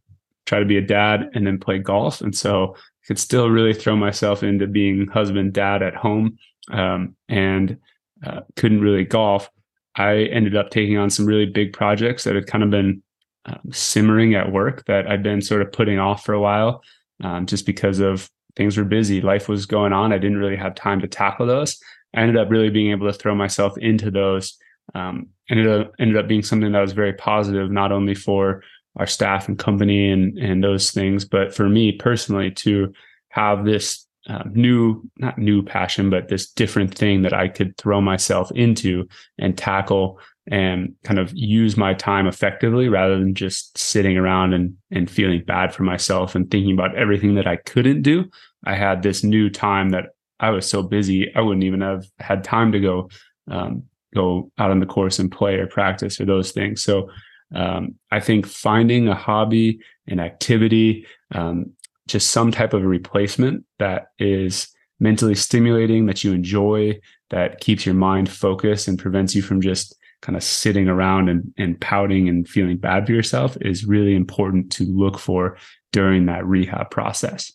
try 0.46 0.60
to 0.60 0.66
be 0.66 0.78
a 0.78 0.82
dad 0.82 1.30
and 1.34 1.46
then 1.46 1.60
play 1.60 1.78
golf. 1.78 2.22
And 2.22 2.36
so 2.36 2.76
I 2.76 3.08
could 3.08 3.20
still 3.20 3.50
really 3.50 3.74
throw 3.74 3.96
myself 3.96 4.42
into 4.42 4.66
being 4.66 5.08
husband, 5.08 5.54
dad 5.54 5.84
at 5.84 5.96
home 5.96 6.38
um, 6.72 7.16
and 7.28 7.78
uh, 8.26 8.42
couldn't 8.56 8.82
really 8.82 9.06
golf, 9.06 9.50
I 9.96 10.24
ended 10.26 10.56
up 10.56 10.70
taking 10.70 10.98
on 10.98 11.10
some 11.10 11.26
really 11.26 11.46
big 11.46 11.74
projects 11.74 12.24
that 12.24 12.36
had 12.36 12.48
kind 12.48 12.64
of 12.64 12.70
been 12.70 13.02
um, 13.46 13.60
simmering 13.72 14.36
at 14.36 14.52
work 14.52 14.86
that 14.86 15.08
I'd 15.08 15.24
been 15.24 15.42
sort 15.42 15.62
of 15.62 15.72
putting 15.72 16.00
off 16.00 16.26
for 16.26 16.34
a 16.34 16.40
while 16.40 16.84
um, 17.24 17.46
just 17.46 17.66
because 17.66 18.00
of 18.00 18.30
things 18.56 18.78
were 18.78 18.84
busy. 18.84 19.22
Life 19.22 19.48
was 19.48 19.66
going 19.66 19.94
on. 19.94 20.14
I 20.14 20.18
didn't 20.18 20.38
really 20.38 20.58
have 20.58 20.76
time 20.76 21.00
to 21.02 21.08
tackle 21.08 21.46
those. 21.46 21.80
I 22.16 22.22
ended 22.22 22.38
up 22.38 22.50
really 22.50 22.70
being 22.70 22.92
able 22.92 23.12
to 23.12 23.18
throw 23.18 23.36
myself 23.36 23.78
into 23.78 24.12
those. 24.12 24.58
Um, 24.96 25.28
ended 25.50 25.68
up 25.68 25.94
ended 26.00 26.18
up 26.18 26.28
being 26.28 26.42
something 26.42 26.72
that 26.72 26.82
was 26.82 26.94
very 26.94 27.14
positive, 27.14 27.72
not 27.72 27.92
only 27.92 28.16
for 28.16 28.64
our 28.96 29.06
staff 29.06 29.48
and 29.48 29.58
company 29.58 30.10
and 30.10 30.38
and 30.38 30.64
those 30.64 30.92
things, 30.92 31.26
but 31.26 31.54
for 31.54 31.70
me 31.70 31.92
personally 31.92 32.52
to 32.52 32.92
have 33.30 33.66
this 33.66 34.08
um, 34.28 34.52
new, 34.54 35.10
not 35.18 35.38
new 35.40 35.64
passion, 35.64 36.10
but 36.10 36.28
this 36.28 36.52
different 36.52 36.94
thing 36.94 37.24
that 37.24 37.34
I 37.34 37.48
could 37.48 37.76
throw 37.78 38.00
myself 38.00 38.52
into 38.52 39.08
and 39.40 39.58
tackle 39.58 40.20
and 40.50 40.96
kind 41.04 41.20
of 41.20 41.32
use 41.34 41.78
my 41.78 41.94
time 41.94 42.28
effectively 42.28 42.90
rather 42.90 43.18
than 43.18 43.36
just 43.36 43.78
sitting 43.78 44.18
around 44.18 44.54
and, 44.54 44.76
and 44.92 45.10
feeling 45.10 45.44
bad 45.46 45.74
for 45.74 45.84
myself 45.84 46.34
and 46.34 46.50
thinking 46.50 46.74
about 46.74 46.96
everything 46.96 47.36
that 47.36 47.48
I 47.48 47.58
couldn't 47.58 48.02
do. 48.02 48.26
I 48.66 48.76
had 48.76 49.04
this 49.04 49.24
new 49.24 49.50
time 49.50 49.90
that 49.92 50.08
I 50.40 50.50
was 50.50 50.68
so 50.68 50.82
busy, 50.82 51.34
I 51.36 51.42
wouldn't 51.42 51.64
even 51.64 51.82
have 51.82 52.06
had 52.18 52.44
time 52.44 52.72
to 52.72 52.80
go, 52.80 53.10
um, 53.50 53.84
go 54.16 54.52
out 54.58 54.72
on 54.72 54.80
the 54.80 54.88
course 54.88 55.20
and 55.20 55.32
play 55.32 55.56
or 55.56 55.68
practice 55.68 56.20
or 56.20 56.26
those 56.26 56.52
things. 56.52 56.82
So, 56.82 57.10
um, 57.54 57.96
I 58.12 58.20
think 58.20 58.46
finding 58.46 59.08
a 59.08 59.16
hobby, 59.16 59.80
an 60.08 60.20
activity, 60.20 61.06
um, 61.34 61.72
just 62.08 62.32
some 62.32 62.52
type 62.52 62.74
of 62.74 62.84
a 62.84 62.88
replacement 62.88 63.66
that 63.80 64.08
is 64.18 64.68
mentally 65.00 65.36
stimulating 65.36 66.06
that 66.08 66.24
you 66.24 66.34
enjoy 66.34 67.00
that 67.30 67.60
keeps 67.60 67.86
your 67.86 67.96
mind 67.96 68.30
focused 68.30 68.88
and 68.88 69.00
prevents 69.00 69.36
you 69.36 69.42
from 69.42 69.62
just 69.62 69.96
kind 70.22 70.36
of 70.36 70.44
sitting 70.44 70.90
around 70.90 71.30
and, 71.30 71.54
and 71.58 71.80
pouting 71.80 72.28
and 72.28 72.48
feeling 72.48 72.78
bad 72.78 73.06
for 73.06 73.14
yourself 73.14 73.58
is 73.62 73.86
really 73.86 74.16
important 74.16 74.72
to 74.72 74.84
look 74.86 75.18
for 75.18 75.58
during 75.92 76.26
that 76.26 76.46
rehab 76.46 76.90
process 76.92 77.52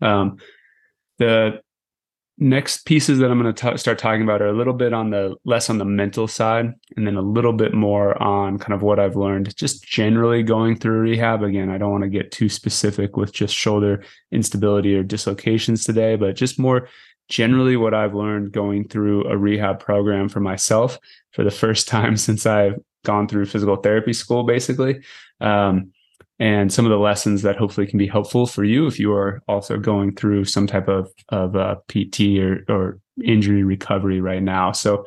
um, 0.00 0.38
the 1.18 1.60
next 2.38 2.86
pieces 2.86 3.18
that 3.18 3.30
I'm 3.30 3.40
going 3.40 3.52
to 3.52 3.78
start 3.78 3.98
talking 3.98 4.22
about 4.22 4.40
are 4.40 4.48
a 4.48 4.56
little 4.56 4.72
bit 4.72 4.92
on 4.92 5.10
the 5.10 5.34
less 5.44 5.68
on 5.68 5.78
the 5.78 5.84
mental 5.84 6.28
side, 6.28 6.72
and 6.96 7.06
then 7.06 7.16
a 7.16 7.22
little 7.22 7.52
bit 7.52 7.74
more 7.74 8.20
on 8.22 8.58
kind 8.58 8.74
of 8.74 8.82
what 8.82 9.00
I've 9.00 9.16
learned 9.16 9.54
just 9.56 9.82
generally 9.84 10.42
going 10.42 10.76
through 10.76 11.00
rehab. 11.00 11.42
Again, 11.42 11.68
I 11.68 11.78
don't 11.78 11.90
want 11.90 12.04
to 12.04 12.08
get 12.10 12.30
too 12.30 12.48
specific 12.48 13.16
with 13.16 13.32
just 13.32 13.54
shoulder 13.54 14.04
instability 14.30 14.94
or 14.94 15.02
dislocations 15.02 15.84
today, 15.84 16.16
but 16.16 16.36
just 16.36 16.58
more 16.58 16.88
generally 17.28 17.76
what 17.76 17.94
I've 17.94 18.14
learned 18.14 18.52
going 18.52 18.88
through 18.88 19.28
a 19.28 19.36
rehab 19.36 19.80
program 19.80 20.28
for 20.28 20.40
myself 20.40 20.98
for 21.32 21.44
the 21.44 21.50
first 21.50 21.88
time 21.88 22.16
since 22.26 22.46
I've 22.46 22.76
gone 23.04 23.28
through 23.28 23.46
physical 23.46 23.76
therapy 23.76 24.12
school, 24.12 24.44
basically. 24.44 25.02
Um, 25.40 25.92
and 26.40 26.72
some 26.72 26.84
of 26.84 26.90
the 26.90 26.98
lessons 26.98 27.42
that 27.42 27.56
hopefully 27.56 27.86
can 27.86 27.98
be 27.98 28.06
helpful 28.06 28.46
for 28.46 28.62
you 28.62 28.86
if 28.86 28.98
you 28.98 29.12
are 29.12 29.42
also 29.48 29.76
going 29.76 30.14
through 30.14 30.44
some 30.44 30.66
type 30.66 30.88
of 30.88 31.12
of 31.30 31.56
uh, 31.56 31.76
PT 31.88 32.38
or 32.38 32.64
or 32.68 33.00
injury 33.24 33.64
recovery 33.64 34.20
right 34.20 34.42
now. 34.42 34.70
So 34.70 35.04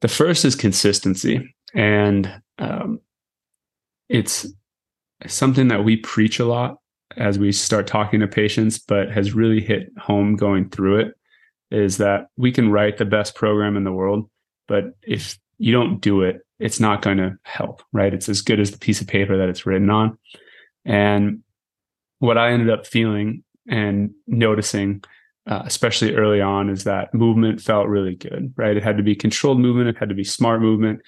the 0.00 0.08
first 0.08 0.44
is 0.44 0.56
consistency, 0.56 1.54
and 1.72 2.42
um, 2.58 3.00
it's 4.08 4.46
something 5.26 5.68
that 5.68 5.84
we 5.84 5.96
preach 5.96 6.40
a 6.40 6.46
lot 6.46 6.78
as 7.16 7.38
we 7.38 7.52
start 7.52 7.86
talking 7.86 8.18
to 8.20 8.26
patients, 8.26 8.78
but 8.78 9.10
has 9.10 9.34
really 9.34 9.60
hit 9.60 9.90
home 9.98 10.34
going 10.34 10.68
through 10.70 10.98
it. 10.98 11.14
Is 11.70 11.98
that 11.98 12.28
we 12.36 12.50
can 12.52 12.70
write 12.70 12.98
the 12.98 13.04
best 13.04 13.34
program 13.34 13.76
in 13.76 13.84
the 13.84 13.92
world, 13.92 14.28
but 14.66 14.96
if 15.02 15.38
you 15.58 15.72
don't 15.72 16.00
do 16.00 16.22
it, 16.22 16.40
it's 16.58 16.80
not 16.80 17.02
going 17.02 17.18
to 17.18 17.36
help, 17.42 17.82
right? 17.92 18.12
It's 18.12 18.28
as 18.28 18.42
good 18.42 18.60
as 18.60 18.70
the 18.70 18.78
piece 18.78 19.00
of 19.00 19.06
paper 19.06 19.36
that 19.36 19.48
it's 19.48 19.66
written 19.66 19.88
on. 19.90 20.18
And 20.84 21.42
what 22.18 22.38
I 22.38 22.52
ended 22.52 22.70
up 22.70 22.86
feeling 22.86 23.44
and 23.68 24.10
noticing, 24.26 25.02
uh, 25.46 25.62
especially 25.64 26.14
early 26.14 26.40
on, 26.40 26.70
is 26.70 26.84
that 26.84 27.14
movement 27.14 27.60
felt 27.60 27.88
really 27.88 28.14
good, 28.14 28.52
right? 28.56 28.76
It 28.76 28.82
had 28.82 28.96
to 28.96 29.02
be 29.02 29.14
controlled 29.14 29.60
movement, 29.60 29.88
it 29.88 29.96
had 29.98 30.08
to 30.08 30.14
be 30.14 30.24
smart 30.24 30.60
movement, 30.60 31.00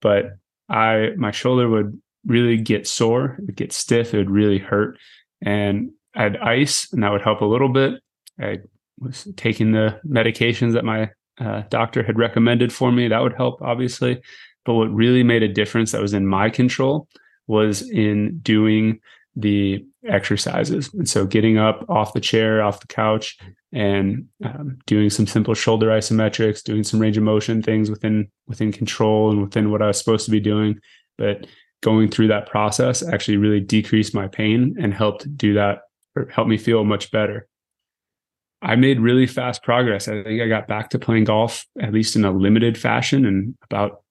but 0.00 0.36
I 0.68 1.10
my 1.16 1.30
shoulder 1.32 1.68
would 1.68 2.00
really 2.26 2.56
get 2.56 2.86
sore, 2.86 3.36
it 3.38 3.46
would 3.46 3.56
get 3.56 3.72
stiff, 3.72 4.14
it 4.14 4.18
would 4.18 4.30
really 4.30 4.58
hurt, 4.58 4.98
and 5.42 5.90
I 6.14 6.22
had 6.22 6.36
ice, 6.36 6.92
and 6.92 7.02
that 7.02 7.10
would 7.10 7.22
help 7.22 7.40
a 7.40 7.46
little 7.46 7.68
bit. 7.68 7.94
I 8.38 8.58
was 9.00 9.26
taking 9.36 9.72
the 9.72 9.98
medications 10.06 10.72
that 10.74 10.84
my 10.84 11.10
uh, 11.38 11.62
doctor 11.70 12.02
had 12.02 12.18
recommended 12.18 12.72
for 12.72 12.92
me. 12.92 13.08
That 13.08 13.22
would 13.22 13.34
help, 13.34 13.62
obviously. 13.62 14.20
But 14.64 14.74
what 14.74 14.92
really 14.92 15.22
made 15.22 15.42
a 15.42 15.48
difference 15.48 15.92
that 15.92 16.02
was 16.02 16.12
in 16.12 16.26
my 16.26 16.50
control 16.50 17.08
was 17.46 17.88
in 17.88 18.38
doing 18.38 19.00
the 19.36 19.84
exercises. 20.06 20.92
And 20.92 21.08
so 21.08 21.26
getting 21.26 21.58
up 21.58 21.88
off 21.88 22.12
the 22.12 22.20
chair, 22.20 22.62
off 22.62 22.80
the 22.80 22.86
couch, 22.86 23.38
and 23.72 24.26
um, 24.44 24.78
doing 24.86 25.10
some 25.10 25.26
simple 25.26 25.54
shoulder 25.54 25.88
isometrics, 25.88 26.62
doing 26.62 26.84
some 26.84 27.00
range 27.00 27.16
of 27.16 27.22
motion 27.22 27.62
things 27.62 27.88
within 27.90 28.28
within 28.46 28.72
control 28.72 29.30
and 29.30 29.42
within 29.42 29.70
what 29.70 29.82
I 29.82 29.86
was 29.86 29.98
supposed 29.98 30.24
to 30.24 30.30
be 30.30 30.40
doing. 30.40 30.78
But 31.16 31.46
going 31.82 32.10
through 32.10 32.28
that 32.28 32.48
process 32.48 33.02
actually 33.02 33.36
really 33.36 33.60
decreased 33.60 34.14
my 34.14 34.28
pain 34.28 34.76
and 34.78 34.92
helped 34.92 35.34
do 35.36 35.54
that 35.54 35.82
or 36.16 36.28
helped 36.28 36.50
me 36.50 36.58
feel 36.58 36.84
much 36.84 37.10
better. 37.10 37.46
I 38.62 38.76
made 38.76 39.00
really 39.00 39.26
fast 39.26 39.62
progress. 39.62 40.06
I 40.08 40.22
think 40.22 40.42
I 40.42 40.48
got 40.48 40.68
back 40.68 40.90
to 40.90 40.98
playing 40.98 41.24
golf, 41.24 41.64
at 41.80 41.92
least 41.92 42.16
in 42.16 42.24
a 42.24 42.30
limited 42.30 42.76
fashion, 42.76 43.24
in 43.24 43.56
about 43.64 44.02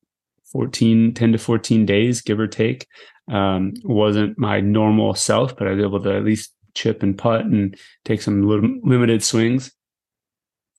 14, 0.52 1.14
10 1.14 1.32
to 1.32 1.38
14 1.38 1.86
days, 1.86 2.22
give 2.22 2.40
or 2.40 2.48
take. 2.48 2.88
Um, 3.32 3.74
wasn't 3.84 4.40
my 4.40 4.60
normal 4.60 5.14
self, 5.14 5.56
but 5.56 5.68
I 5.68 5.72
was 5.72 5.84
able 5.84 6.02
to 6.02 6.16
at 6.16 6.26
least 6.26 6.52
chip 6.74 7.04
and 7.04 7.18
putt 7.18 7.42
and 7.42 7.78
take 8.06 8.22
some 8.22 8.48
limited 8.84 9.24
swings. 9.24 9.72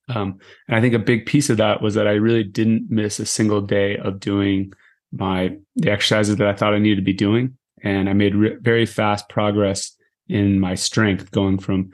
Um, 0.08 0.40
and 0.66 0.76
I 0.76 0.80
think 0.80 0.94
a 0.94 0.98
big 0.98 1.26
piece 1.26 1.50
of 1.50 1.58
that 1.58 1.80
was 1.80 1.94
that 1.94 2.08
I 2.08 2.12
really 2.12 2.42
didn't 2.42 2.90
miss 2.90 3.20
a 3.20 3.26
single 3.26 3.60
day 3.60 3.96
of 3.98 4.18
doing 4.18 4.72
my 5.12 5.56
the 5.76 5.90
exercises 5.90 6.36
that 6.36 6.48
I 6.48 6.54
thought 6.54 6.74
I 6.74 6.78
needed 6.78 6.96
to 6.96 7.02
be 7.02 7.12
doing, 7.12 7.56
and 7.82 8.08
I 8.08 8.12
made 8.12 8.34
re- 8.34 8.56
very 8.60 8.86
fast 8.86 9.28
progress 9.28 9.96
in 10.28 10.58
my 10.58 10.74
strength, 10.74 11.30
going 11.30 11.58
from 11.58 11.90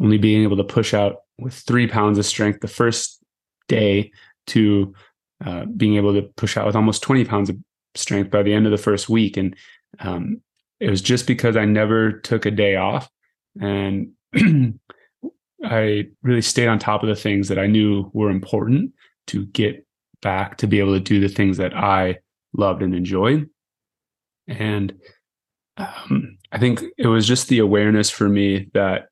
only 0.00 0.18
being 0.18 0.42
able 0.42 0.56
to 0.56 0.64
push 0.64 0.94
out 0.94 1.22
with 1.38 1.54
three 1.54 1.86
pounds 1.86 2.18
of 2.18 2.26
strength 2.26 2.60
the 2.60 2.68
first 2.68 3.22
day 3.68 4.10
to 4.48 4.94
uh, 5.44 5.64
being 5.76 5.96
able 5.96 6.14
to 6.14 6.22
push 6.36 6.56
out 6.56 6.66
with 6.66 6.76
almost 6.76 7.02
20 7.02 7.24
pounds 7.24 7.50
of 7.50 7.56
strength 7.94 8.30
by 8.30 8.42
the 8.42 8.52
end 8.52 8.66
of 8.66 8.72
the 8.72 8.78
first 8.78 9.08
week. 9.08 9.36
And 9.36 9.54
um, 10.00 10.40
it 10.80 10.90
was 10.90 11.02
just 11.02 11.26
because 11.26 11.56
I 11.56 11.64
never 11.64 12.12
took 12.12 12.46
a 12.46 12.50
day 12.50 12.76
off 12.76 13.08
and 13.60 14.12
I 15.64 16.06
really 16.22 16.42
stayed 16.42 16.68
on 16.68 16.78
top 16.78 17.02
of 17.02 17.08
the 17.08 17.16
things 17.16 17.48
that 17.48 17.58
I 17.58 17.66
knew 17.66 18.10
were 18.12 18.30
important 18.30 18.92
to 19.28 19.46
get 19.46 19.84
back 20.22 20.56
to 20.58 20.66
be 20.66 20.78
able 20.78 20.94
to 20.94 21.00
do 21.00 21.20
the 21.20 21.28
things 21.28 21.56
that 21.56 21.76
I 21.76 22.18
loved 22.52 22.82
and 22.82 22.94
enjoyed. 22.94 23.48
And 24.46 24.94
um, 25.76 26.38
I 26.50 26.58
think 26.58 26.82
it 26.96 27.06
was 27.06 27.26
just 27.26 27.48
the 27.48 27.58
awareness 27.58 28.10
for 28.10 28.28
me 28.28 28.70
that 28.74 29.08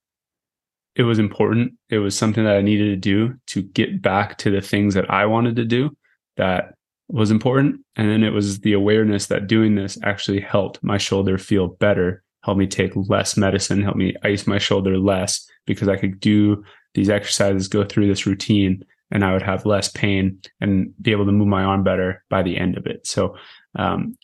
it 0.96 1.02
was 1.02 1.18
important. 1.18 1.74
It 1.90 1.98
was 1.98 2.16
something 2.16 2.44
that 2.44 2.56
I 2.56 2.62
needed 2.62 2.86
to 2.86 2.96
do 2.96 3.34
to 3.48 3.62
get 3.62 4.00
back 4.00 4.38
to 4.38 4.50
the 4.50 4.62
things 4.62 4.94
that 4.94 5.10
I 5.10 5.26
wanted 5.26 5.56
to 5.56 5.64
do 5.64 5.94
that 6.38 6.74
was 7.08 7.30
important. 7.30 7.80
And 7.96 8.08
then 8.08 8.24
it 8.24 8.32
was 8.32 8.60
the 8.60 8.72
awareness 8.72 9.26
that 9.26 9.46
doing 9.46 9.74
this 9.74 9.98
actually 10.02 10.40
helped 10.40 10.82
my 10.82 10.96
shoulder 10.96 11.36
feel 11.36 11.68
better, 11.68 12.24
helped 12.42 12.58
me 12.58 12.66
take 12.66 12.92
less 12.96 13.36
medicine, 13.36 13.82
helped 13.82 13.98
me 13.98 14.14
ice 14.24 14.46
my 14.46 14.58
shoulder 14.58 14.98
less 14.98 15.46
because 15.66 15.86
I 15.86 15.96
could 15.96 16.18
do 16.18 16.64
these 16.94 17.10
exercises, 17.10 17.68
go 17.68 17.84
through 17.84 18.08
this 18.08 18.26
routine, 18.26 18.82
and 19.10 19.22
I 19.22 19.34
would 19.34 19.42
have 19.42 19.66
less 19.66 19.88
pain 19.88 20.40
and 20.62 20.94
be 21.00 21.12
able 21.12 21.26
to 21.26 21.32
move 21.32 21.46
my 21.46 21.62
arm 21.62 21.84
better 21.84 22.24
by 22.30 22.42
the 22.42 22.56
end 22.56 22.76
of 22.78 22.86
it. 22.86 23.06
So, 23.06 23.36
um, 23.78 24.16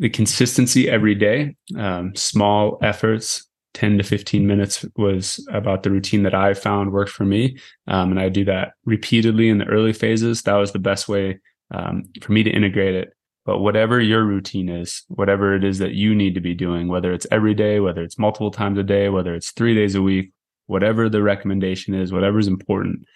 the 0.00 0.08
consistency 0.08 0.88
every 0.88 1.16
day, 1.16 1.56
um, 1.76 2.14
small 2.14 2.78
efforts, 2.82 3.47
10 3.74 3.98
to 3.98 4.04
15 4.04 4.46
minutes 4.46 4.84
was 4.96 5.46
about 5.52 5.82
the 5.82 5.90
routine 5.90 6.22
that 6.22 6.34
I 6.34 6.54
found 6.54 6.92
worked 6.92 7.10
for 7.10 7.24
me. 7.24 7.58
Um, 7.86 8.10
and 8.10 8.20
I 8.20 8.28
do 8.28 8.44
that 8.46 8.72
repeatedly 8.84 9.48
in 9.48 9.58
the 9.58 9.66
early 9.66 9.92
phases. 9.92 10.42
That 10.42 10.54
was 10.54 10.72
the 10.72 10.78
best 10.78 11.08
way 11.08 11.38
um, 11.70 12.04
for 12.20 12.32
me 12.32 12.42
to 12.42 12.50
integrate 12.50 12.94
it. 12.94 13.12
But 13.44 13.60
whatever 13.60 14.00
your 14.00 14.24
routine 14.24 14.68
is, 14.68 15.04
whatever 15.08 15.54
it 15.54 15.64
is 15.64 15.78
that 15.78 15.94
you 15.94 16.14
need 16.14 16.34
to 16.34 16.40
be 16.40 16.54
doing, 16.54 16.88
whether 16.88 17.12
it's 17.12 17.26
every 17.30 17.54
day, 17.54 17.80
whether 17.80 18.02
it's 18.02 18.18
multiple 18.18 18.50
times 18.50 18.78
a 18.78 18.82
day, 18.82 19.08
whether 19.08 19.34
it's 19.34 19.52
three 19.52 19.74
days 19.74 19.94
a 19.94 20.02
week, 20.02 20.32
whatever 20.66 21.08
the 21.08 21.22
recommendation 21.22 21.94
is, 21.94 22.12
whatever 22.12 22.38
is 22.38 22.46
important, 22.46 23.06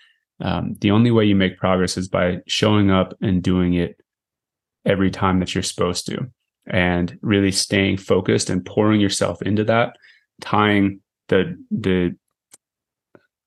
um, 0.41 0.75
the 0.81 0.91
only 0.91 1.11
way 1.11 1.25
you 1.25 1.37
make 1.37 1.59
progress 1.59 1.97
is 1.97 2.09
by 2.09 2.39
showing 2.47 2.91
up 2.91 3.15
and 3.21 3.43
doing 3.43 3.75
it 3.75 4.01
every 4.85 5.11
time 5.11 5.39
that 5.41 5.55
you're 5.55 5.63
supposed 5.63 6.07
to 6.07 6.31
and 6.67 7.19
really 7.23 7.53
staying 7.53 7.97
focused 7.97 8.51
and 8.51 8.65
pouring 8.65 9.01
yourself 9.01 9.43
into 9.43 9.65
that 9.65 9.97
tying 10.43 11.01
the 11.29 11.57
the 11.71 12.15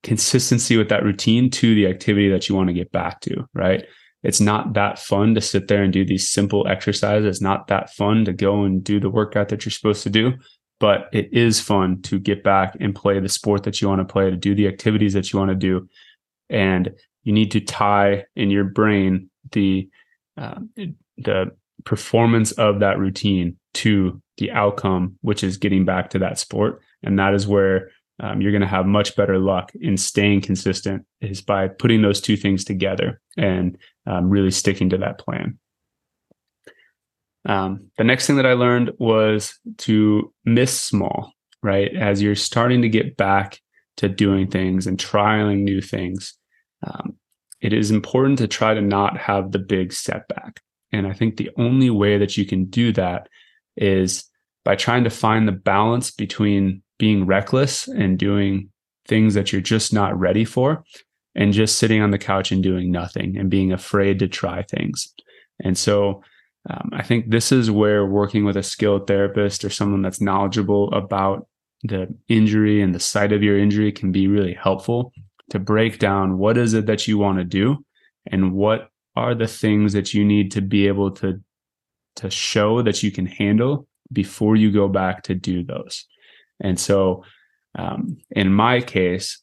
consistency 0.02 0.78
with 0.78 0.90
that 0.90 1.04
routine 1.04 1.50
to 1.50 1.74
the 1.74 1.88
activity 1.88 2.30
that 2.30 2.48
you 2.48 2.56
want 2.56 2.68
to 2.68 2.74
get 2.74 2.92
back 2.92 3.22
to 3.22 3.48
right? 3.54 3.86
It's 4.24 4.42
not 4.42 4.74
that 4.74 4.98
fun 4.98 5.36
to 5.36 5.42
sit 5.42 5.68
there 5.68 5.84
and 5.84 5.94
do 5.94 6.04
these 6.04 6.28
simple 6.28 6.68
exercises. 6.68 7.28
It's 7.28 7.42
not 7.42 7.68
that 7.68 7.94
fun 7.94 8.26
to 8.26 8.34
go 8.34 8.64
and 8.64 8.84
do 8.84 9.00
the 9.00 9.10
workout 9.10 9.50
that 9.50 9.66
you're 9.66 9.72
supposed 9.72 10.02
to 10.02 10.10
do 10.10 10.34
but 10.80 11.10
it 11.14 11.32
is 11.32 11.60
fun 11.60 12.02
to 12.04 12.20
get 12.20 12.44
back 12.44 12.76
and 12.80 12.96
play 12.96 13.20
the 13.20 13.30
sport 13.30 13.64
that 13.64 13.82
you 13.82 13.88
want 13.88 14.00
to 14.00 14.12
play 14.12 14.30
to 14.30 14.36
do 14.36 14.54
the 14.54 14.68
activities 14.68 15.14
that 15.14 15.32
you 15.32 15.40
want 15.40 15.50
to 15.50 15.56
do. 15.56 15.88
And 16.50 16.94
you 17.24 17.34
need 17.34 17.52
to 17.52 17.62
tie 17.62 18.26
in 18.36 18.52
your 18.52 18.66
brain 18.66 19.30
the 19.52 19.90
uh, 20.38 20.60
the 21.18 21.52
performance 21.86 22.52
of 22.54 22.82
that 22.82 23.00
routine 23.00 23.58
to 23.74 24.22
the 24.38 24.52
outcome, 24.52 25.18
which 25.22 25.44
is 25.44 25.58
getting 25.58 25.86
back 25.86 26.10
to 26.10 26.20
that 26.20 26.38
sport. 26.40 26.82
And 27.04 27.20
that 27.20 27.34
is 27.34 27.48
where 27.48 27.90
um, 28.20 28.42
you're 28.42 28.52
going 28.52 28.62
to 28.62 28.68
have 28.68 28.86
much 28.86 29.16
better 29.16 29.38
luck 29.38 29.72
in 29.80 29.98
staying 29.98 30.42
consistent 30.42 31.06
is 31.22 31.42
by 31.42 31.68
putting 31.68 32.02
those 32.02 32.22
two 32.22 32.38
things 32.38 32.64
together 32.64 33.20
and 33.38 33.78
um, 34.08 34.30
really 34.30 34.52
sticking 34.52 34.90
to 34.90 34.98
that 35.00 35.20
plan. 35.20 35.60
Um, 37.46 37.92
the 37.98 38.04
next 38.04 38.26
thing 38.26 38.38
that 38.38 38.46
I 38.46 38.54
learned 38.54 38.92
was 38.98 39.60
to 39.80 40.34
miss 40.46 40.80
small, 40.80 41.34
right? 41.62 41.94
As 41.96 42.22
you're 42.22 42.36
starting 42.36 42.82
to 42.82 42.90
get 42.90 43.18
back 43.18 43.60
to 43.98 44.10
doing 44.10 44.50
things 44.50 44.88
and 44.88 44.98
trialing 44.98 45.64
new 45.64 45.82
things, 45.82 46.34
um, 46.86 47.18
it 47.62 47.74
is 47.74 47.92
important 47.92 48.40
to 48.40 48.48
try 48.48 48.74
to 48.74 48.82
not 48.82 49.18
have 49.18 49.52
the 49.52 49.60
big 49.60 49.94
setback. 49.94 50.62
And 50.92 51.06
I 51.06 51.14
think 51.14 51.38
the 51.38 51.52
only 51.58 51.90
way 51.90 52.18
that 52.18 52.38
you 52.38 52.46
can 52.46 52.66
do 52.66 52.92
that 52.94 53.28
is 53.76 54.24
by 54.64 54.76
trying 54.76 55.04
to 55.04 55.10
find 55.10 55.48
the 55.48 55.52
balance 55.52 56.12
between 56.12 56.82
being 56.98 57.26
reckless 57.26 57.88
and 57.88 58.18
doing 58.18 58.70
things 59.08 59.34
that 59.34 59.52
you're 59.52 59.62
just 59.62 59.94
not 59.94 60.18
ready 60.20 60.46
for 60.46 60.84
and 61.36 61.54
just 61.54 61.78
sitting 61.78 62.02
on 62.02 62.12
the 62.12 62.18
couch 62.18 62.52
and 62.52 62.64
doing 62.64 62.92
nothing 62.92 63.38
and 63.38 63.50
being 63.50 63.72
afraid 63.72 64.20
to 64.20 64.28
try 64.28 64.64
things. 64.64 65.14
And 65.64 65.78
so 65.78 66.24
um, 66.70 66.90
I 66.94 67.04
think 67.04 67.30
this 67.30 67.52
is 67.52 67.70
where 67.70 68.06
working 68.06 68.46
with 68.46 68.58
a 68.58 68.64
skilled 68.64 69.08
therapist 69.08 69.64
or 69.64 69.70
someone 69.70 70.02
that's 70.02 70.22
knowledgeable 70.22 70.92
about 70.94 71.48
the 71.84 72.14
injury 72.28 72.82
and 72.82 72.96
the 72.96 73.00
site 73.00 73.32
of 73.32 73.44
your 73.44 73.60
injury 73.60 73.92
can 73.92 74.12
be 74.12 74.28
really 74.28 74.54
helpful 74.54 75.14
to 75.52 75.60
break 75.60 76.00
down 76.00 76.38
what 76.38 76.58
is 76.58 76.74
it 76.74 76.88
that 76.88 77.08
you 77.08 77.18
want 77.18 77.38
to 77.38 77.44
do 77.44 77.86
and 78.32 78.54
what 78.54 78.90
are 79.16 79.36
the 79.36 79.48
things 79.48 79.94
that 79.94 80.14
you 80.14 80.26
need 80.26 80.52
to 80.52 80.62
be 80.62 80.88
able 80.88 81.12
to 81.12 81.40
to 82.16 82.30
show 82.30 82.82
that 82.82 83.04
you 83.04 83.12
can 83.12 83.26
handle 83.26 83.88
before 84.12 84.56
you 84.56 84.72
go 84.72 84.88
back 84.88 85.24
to 85.24 85.36
do 85.36 85.64
those. 85.64 86.06
And 86.60 86.80
so, 86.80 87.24
um, 87.78 88.18
in 88.32 88.54
my 88.54 88.82
case, 88.82 89.42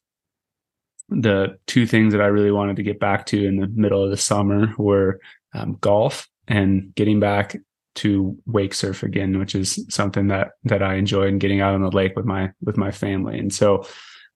the 1.09 1.59
two 1.67 1.87
things 1.87 2.13
that 2.13 2.23
I 2.23 2.27
really 2.27 2.51
wanted 2.51 2.77
to 2.77 2.83
get 2.83 2.99
back 2.99 3.27
to 3.27 3.47
in 3.47 3.57
the 3.57 3.67
middle 3.69 4.03
of 4.03 4.11
the 4.11 4.17
summer 4.17 4.73
were 4.79 5.21
um, 5.55 5.77
golf 5.81 6.29
and 6.49 6.95
getting 6.95 7.21
back 7.21 7.57
to 7.97 8.37
wake 8.47 8.73
surf 8.73 9.03
again, 9.03 9.39
which 9.39 9.55
is 9.55 9.85
something 9.91 10.29
that 10.29 10.53
that 10.65 10.83
I 10.83 10.95
enjoy 10.95 11.27
and 11.27 11.41
getting 11.41 11.61
out 11.61 11.75
on 11.75 11.83
the 11.83 11.91
lake 11.91 12.17
with 12.17 12.25
my 12.25 12.53
with 12.63 12.77
my 12.77 12.91
family. 12.91 13.39
And 13.39 13.53
so, 13.53 13.87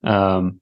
um, 0.03 0.59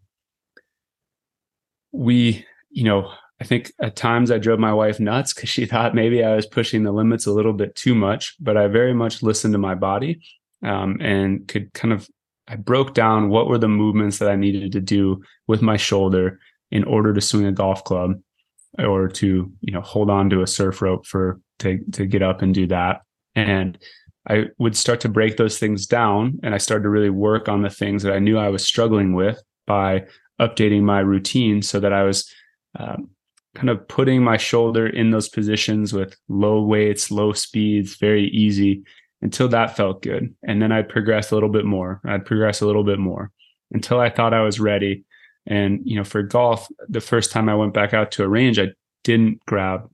we, 1.91 2.45
you 2.69 2.83
know, 2.83 3.11
I 3.41 3.43
think 3.43 3.73
at 3.81 3.97
times 3.97 4.31
I 4.31 4.37
drove 4.37 4.59
my 4.59 4.73
wife 4.73 4.99
nuts 4.99 5.33
because 5.33 5.49
she 5.49 5.65
thought 5.65 5.93
maybe 5.93 6.23
I 6.23 6.35
was 6.35 6.45
pushing 6.45 6.83
the 6.83 6.93
limits 6.93 7.25
a 7.25 7.33
little 7.33 7.53
bit 7.53 7.75
too 7.75 7.95
much, 7.95 8.35
but 8.39 8.55
I 8.55 8.67
very 8.67 8.93
much 8.93 9.21
listened 9.21 9.53
to 9.53 9.57
my 9.57 9.75
body 9.75 10.21
um, 10.63 10.97
and 11.01 11.47
could 11.47 11.73
kind 11.73 11.93
of, 11.93 12.07
I 12.47 12.55
broke 12.55 12.93
down 12.93 13.29
what 13.29 13.47
were 13.47 13.57
the 13.57 13.67
movements 13.67 14.19
that 14.19 14.29
I 14.29 14.35
needed 14.35 14.71
to 14.73 14.81
do 14.81 15.23
with 15.47 15.61
my 15.61 15.77
shoulder 15.77 16.39
in 16.71 16.83
order 16.83 17.13
to 17.13 17.21
swing 17.21 17.45
a 17.45 17.51
golf 17.51 17.83
club 17.83 18.19
or 18.77 19.07
to, 19.07 19.51
you 19.61 19.73
know, 19.73 19.81
hold 19.81 20.09
on 20.09 20.29
to 20.29 20.41
a 20.41 20.47
surf 20.47 20.81
rope 20.81 21.05
for, 21.05 21.39
to, 21.59 21.79
to 21.93 22.05
get 22.05 22.21
up 22.21 22.41
and 22.41 22.53
do 22.53 22.67
that. 22.67 23.01
And 23.35 23.77
I 24.27 24.45
would 24.57 24.75
start 24.75 25.01
to 25.01 25.09
break 25.09 25.37
those 25.37 25.59
things 25.59 25.85
down 25.85 26.39
and 26.43 26.53
I 26.53 26.57
started 26.57 26.83
to 26.83 26.89
really 26.89 27.09
work 27.09 27.47
on 27.47 27.61
the 27.61 27.69
things 27.69 28.03
that 28.03 28.13
I 28.13 28.19
knew 28.19 28.37
I 28.37 28.49
was 28.49 28.65
struggling 28.65 29.13
with 29.13 29.41
by 29.67 30.05
updating 30.39 30.81
my 30.81 30.99
routine 30.99 31.61
so 31.61 31.79
that 31.79 31.93
I 31.93 32.03
was 32.03 32.31
um, 32.77 33.09
kind 33.55 33.69
of 33.69 33.87
putting 33.87 34.23
my 34.23 34.37
shoulder 34.37 34.87
in 34.87 35.11
those 35.11 35.29
positions 35.29 35.93
with 35.93 36.15
low 36.27 36.61
weights, 36.61 37.09
low 37.09 37.33
speeds, 37.33 37.95
very 37.95 38.27
easy 38.29 38.83
until 39.25 39.47
that 39.47 39.75
felt 39.75 40.03
good. 40.03 40.35
And 40.43 40.61
then 40.61 40.71
I'd 40.71 40.87
progress 40.87 41.31
a 41.31 41.33
little 41.33 41.49
bit 41.49 41.65
more. 41.65 41.99
I'd 42.05 42.27
progress 42.27 42.61
a 42.61 42.67
little 42.67 42.83
bit 42.83 42.99
more 42.99 43.31
until 43.71 43.99
I 43.99 44.11
thought 44.11 44.35
I 44.35 44.43
was 44.43 44.59
ready. 44.59 45.03
And, 45.47 45.79
you 45.83 45.95
know, 45.95 46.03
for 46.03 46.21
golf, 46.21 46.67
the 46.87 47.01
first 47.01 47.31
time 47.31 47.49
I 47.49 47.55
went 47.55 47.73
back 47.73 47.91
out 47.91 48.11
to 48.11 48.23
a 48.23 48.27
range, 48.27 48.59
I 48.59 48.67
didn't 49.03 49.43
grab 49.47 49.89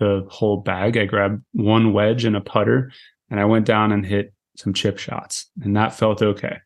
the 0.00 0.26
whole 0.28 0.56
bag. 0.56 0.96
I 0.96 1.04
grabbed 1.04 1.44
one 1.52 1.92
wedge 1.92 2.24
and 2.24 2.36
a 2.36 2.40
putter 2.40 2.90
and 3.30 3.38
I 3.38 3.44
went 3.44 3.64
down 3.64 3.92
and 3.92 4.04
hit 4.04 4.34
some 4.56 4.74
chip 4.74 4.98
shots 4.98 5.46
and 5.62 5.76
that 5.76 5.94
felt 5.94 6.20
okay. 6.20 6.58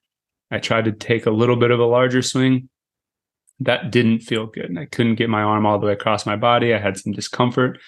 I 0.51 0.61
tried 0.61 0.87
to 0.87 0.93
take 0.93 1.27
a 1.27 1.31
little 1.31 1.57
bit 1.57 1.71
of 1.71 1.79
a 1.79 1.85
larger 1.85 2.23
swing 2.23 2.71
that 3.61 3.91
didn't 3.91 4.21
feel 4.21 4.47
good. 4.47 4.65
And 4.65 4.79
I 4.79 4.87
couldn't 4.87 5.17
get 5.17 5.29
my 5.29 5.43
arm 5.43 5.67
all 5.67 5.79
the 5.79 5.89
way 5.89 5.93
across 5.93 6.25
my 6.25 6.37
body. 6.37 6.73
I 6.73 6.79
had 6.79 6.97
some 6.97 7.13
discomfort, 7.13 7.79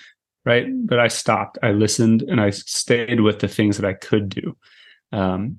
right? 0.44 0.66
But 0.86 1.00
I 1.00 1.08
stopped. 1.08 1.58
I 1.62 1.72
listened 1.72 2.22
and 2.22 2.40
I 2.40 2.50
stayed 2.50 3.20
with 3.20 3.40
the 3.40 3.48
things 3.48 3.76
that 3.76 3.88
I 3.88 3.94
could 3.94 4.28
do. 4.28 4.56
Um, 5.12 5.58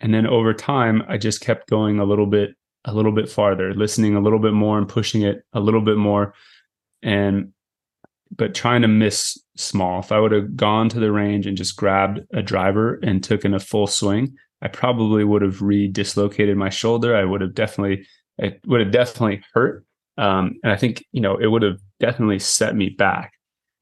and 0.00 0.12
then 0.12 0.26
over 0.26 0.52
time, 0.52 1.02
I 1.08 1.16
just 1.16 1.40
kept 1.40 1.70
going 1.70 1.98
a 1.98 2.04
little 2.04 2.26
bit, 2.26 2.50
a 2.84 2.92
little 2.92 3.12
bit 3.12 3.28
farther, 3.28 3.72
listening 3.74 4.14
a 4.14 4.20
little 4.20 4.38
bit 4.38 4.52
more 4.52 4.78
and 4.78 4.88
pushing 4.88 5.22
it 5.22 5.42
a 5.52 5.60
little 5.60 5.80
bit 5.80 5.96
more. 5.96 6.34
And 7.02 7.52
but 8.34 8.54
trying 8.54 8.82
to 8.82 8.88
miss 8.88 9.38
small. 9.56 10.00
If 10.00 10.12
I 10.12 10.18
would 10.18 10.32
have 10.32 10.56
gone 10.56 10.88
to 10.90 11.00
the 11.00 11.12
range 11.12 11.46
and 11.46 11.56
just 11.56 11.76
grabbed 11.76 12.20
a 12.32 12.42
driver 12.42 12.98
and 13.02 13.22
took 13.22 13.44
in 13.44 13.54
a 13.54 13.60
full 13.60 13.86
swing, 13.86 14.36
I 14.62 14.68
probably 14.68 15.24
would 15.24 15.42
have 15.42 15.62
re-dislocated 15.62 16.56
my 16.56 16.68
shoulder. 16.68 17.14
I 17.14 17.24
would 17.24 17.40
have 17.40 17.54
definitely, 17.54 18.06
it 18.38 18.60
would 18.66 18.80
have 18.80 18.90
definitely 18.90 19.42
hurt. 19.54 19.84
Um, 20.18 20.58
and 20.62 20.72
I 20.72 20.76
think, 20.76 21.04
you 21.12 21.20
know, 21.20 21.36
it 21.36 21.46
would 21.46 21.62
have 21.62 21.78
definitely 22.00 22.38
set 22.38 22.74
me 22.74 22.88
back. 22.88 23.32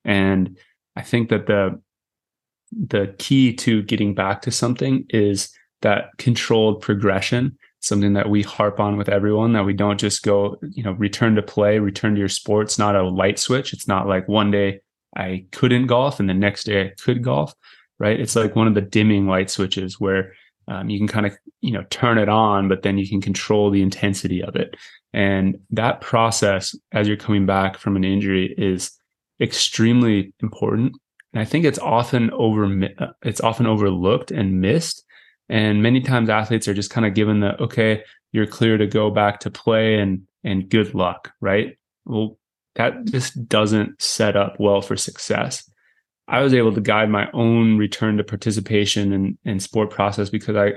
And 0.05 0.59
I 0.97 1.03
think 1.03 1.29
that 1.31 1.47
the, 1.47 1.81
the 2.73 3.15
key 3.19 3.55
to 3.55 3.83
getting 3.83 4.15
back 4.15 4.43
to 4.43 4.51
something 4.51 5.07
is 5.11 5.51
that 5.83 6.07
controlled 6.19 6.81
progression 6.81 7.57
something 7.81 8.15
that 8.15 8.31
we 8.31 8.41
harp 8.41 8.81
on 8.81 8.97
with 8.97 9.11
everyone 9.11 9.53
that 9.53 9.67
we 9.67 9.75
don't 9.75 10.01
just 10.01 10.23
go 10.23 10.57
you 10.73 10.83
know 10.83 10.93
return 10.93 11.35
to 11.35 11.43
play 11.43 11.79
return 11.79 12.15
to 12.15 12.19
your 12.19 12.31
sport 12.31 12.65
it's 12.65 12.79
not 12.79 12.97
a 12.97 13.03
light 13.03 13.39
switch. 13.39 13.75
It's 13.75 13.87
not 13.87 14.09
like 14.09 14.27
one 14.27 14.51
day 14.51 14.81
i 15.15 15.45
couldn't 15.53 15.87
golf 15.87 16.19
and 16.19 16.29
the 16.29 16.35
next 16.35 16.65
day 16.65 16.87
i 16.87 16.93
could 16.99 17.23
golf 17.23 17.55
right? 17.99 18.19
It's 18.19 18.37
like 18.37 18.57
one 18.57 18.67
of 18.67 18.75
the 18.75 18.81
dimming 18.81 19.27
light 19.27 19.51
switches 19.51 20.01
where 20.01 20.33
um, 20.67 20.89
you 20.89 20.99
can 20.99 21.09
kind 21.09 21.27
of 21.27 21.37
you 21.61 21.73
know 21.73 21.85
turn 21.91 22.19
it 22.19 22.29
on 22.29 22.69
but 22.69 22.83
then 22.83 22.99
you 22.99 23.09
can 23.09 23.21
control 23.21 23.71
the 23.71 23.83
intensity 23.83 24.43
of 24.43 24.57
it. 24.57 24.77
And 25.13 25.59
that 25.71 26.01
process 26.01 26.75
as 26.93 27.07
you're 27.07 27.17
coming 27.17 27.47
back 27.47 27.79
from 27.79 27.97
an 27.97 28.05
injury 28.05 28.55
is 28.59 28.91
extremely 29.41 30.33
important. 30.41 30.95
And 31.33 31.41
i 31.41 31.45
think 31.45 31.65
it's 31.65 31.79
often 31.79 32.31
over 32.31 32.65
uh, 32.99 33.09
it's 33.23 33.41
often 33.41 33.67
overlooked 33.67 34.31
and 34.31 34.61
missed. 34.61 35.05
And 35.49 35.83
many 35.83 36.01
times 36.01 36.31
athletes 36.31 36.69
are 36.69 36.75
just 36.75 36.91
kind 36.91 37.07
of 37.07 37.15
given 37.15 37.41
the 37.41 37.61
okay 37.63 38.03
you're 38.33 38.47
clear 38.47 38.77
to 38.79 38.87
go 38.87 39.11
back 39.11 39.41
to 39.41 39.51
play 39.51 39.99
and 39.99 40.23
and 40.43 40.69
good 40.69 40.95
luck 40.95 41.33
right? 41.41 41.77
Well 42.05 42.39
that 42.77 43.05
just 43.05 43.49
doesn't 43.49 44.01
set 44.03 44.37
up 44.37 44.57
well 44.59 44.81
for 44.83 44.97
success. 44.97 45.69
I 46.27 46.41
was 46.41 46.55
able 46.55 46.73
to 46.75 46.81
guide 46.81 47.11
my 47.11 47.31
own 47.33 47.77
return 47.77 48.17
to 48.17 48.25
participation 48.25 49.13
and 49.13 49.39
and 49.45 49.63
sport 49.63 49.91
process 49.91 50.31
because 50.31 50.57
I 50.57 50.75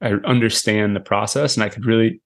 I 0.00 0.12
understand 0.24 0.96
the 0.96 1.00
process 1.00 1.56
and 1.56 1.64
I 1.64 1.68
could 1.68 1.84
really 1.84 2.20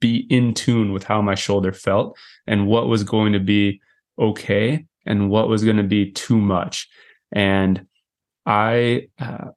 be 0.00 0.26
in 0.30 0.54
tune 0.54 0.92
with 0.92 1.04
how 1.04 1.20
my 1.20 1.34
shoulder 1.34 1.72
felt 1.72 2.16
and 2.46 2.66
what 2.66 2.88
was 2.88 3.02
going 3.02 3.32
to 3.32 3.40
be 3.40 3.80
okay 4.18 4.86
and 5.08 5.30
what 5.30 5.48
was 5.48 5.64
going 5.64 5.78
to 5.78 5.82
be 5.82 6.12
too 6.12 6.38
much. 6.38 6.88
And 7.32 7.86
I, 8.46 9.08
uh, 9.18 9.48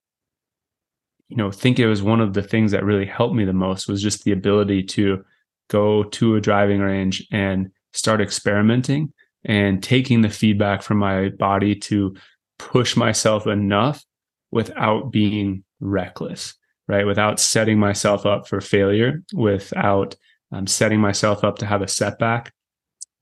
you 1.30 1.38
know, 1.38 1.52
think 1.52 1.78
it 1.78 1.88
was 1.88 2.02
one 2.02 2.22
of 2.22 2.34
the 2.34 2.42
things 2.42 2.72
that 2.72 2.84
really 2.84 3.06
helped 3.06 3.36
me 3.36 3.46
the 3.46 3.54
most 3.54 3.88
was 3.88 4.02
just 4.02 4.24
the 4.24 4.32
ability 4.32 4.84
to 4.84 5.24
go 5.70 6.04
to 6.04 6.36
a 6.36 6.42
driving 6.42 6.80
range 6.80 7.28
and 7.32 7.72
start 7.94 8.22
experimenting 8.22 9.14
and 9.46 9.84
taking 9.84 10.22
the 10.22 10.30
feedback 10.30 10.82
from 10.82 10.98
my 10.98 11.30
body 11.30 11.76
to 11.76 12.16
push 12.60 12.96
myself 12.96 13.48
enough 13.48 14.04
without 14.52 15.12
being 15.12 15.64
reckless, 15.80 16.56
right? 16.88 17.06
Without 17.06 17.40
setting 17.40 17.80
myself 17.80 18.26
up 18.26 18.48
for 18.48 18.62
failure, 18.62 19.24
without 19.34 20.16
um, 20.52 20.68
setting 20.68 21.00
myself 21.00 21.44
up 21.44 21.58
to 21.60 21.66
have 21.66 21.82
a 21.82 21.88
setback. 21.88 22.54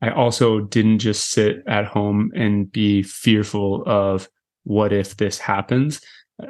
I 0.01 0.11
also 0.11 0.61
didn't 0.61 0.99
just 0.99 1.31
sit 1.31 1.63
at 1.67 1.85
home 1.85 2.31
and 2.35 2.71
be 2.71 3.03
fearful 3.03 3.83
of 3.85 4.29
what 4.63 4.93
if 4.93 5.17
this 5.17 5.37
happens. 5.37 6.01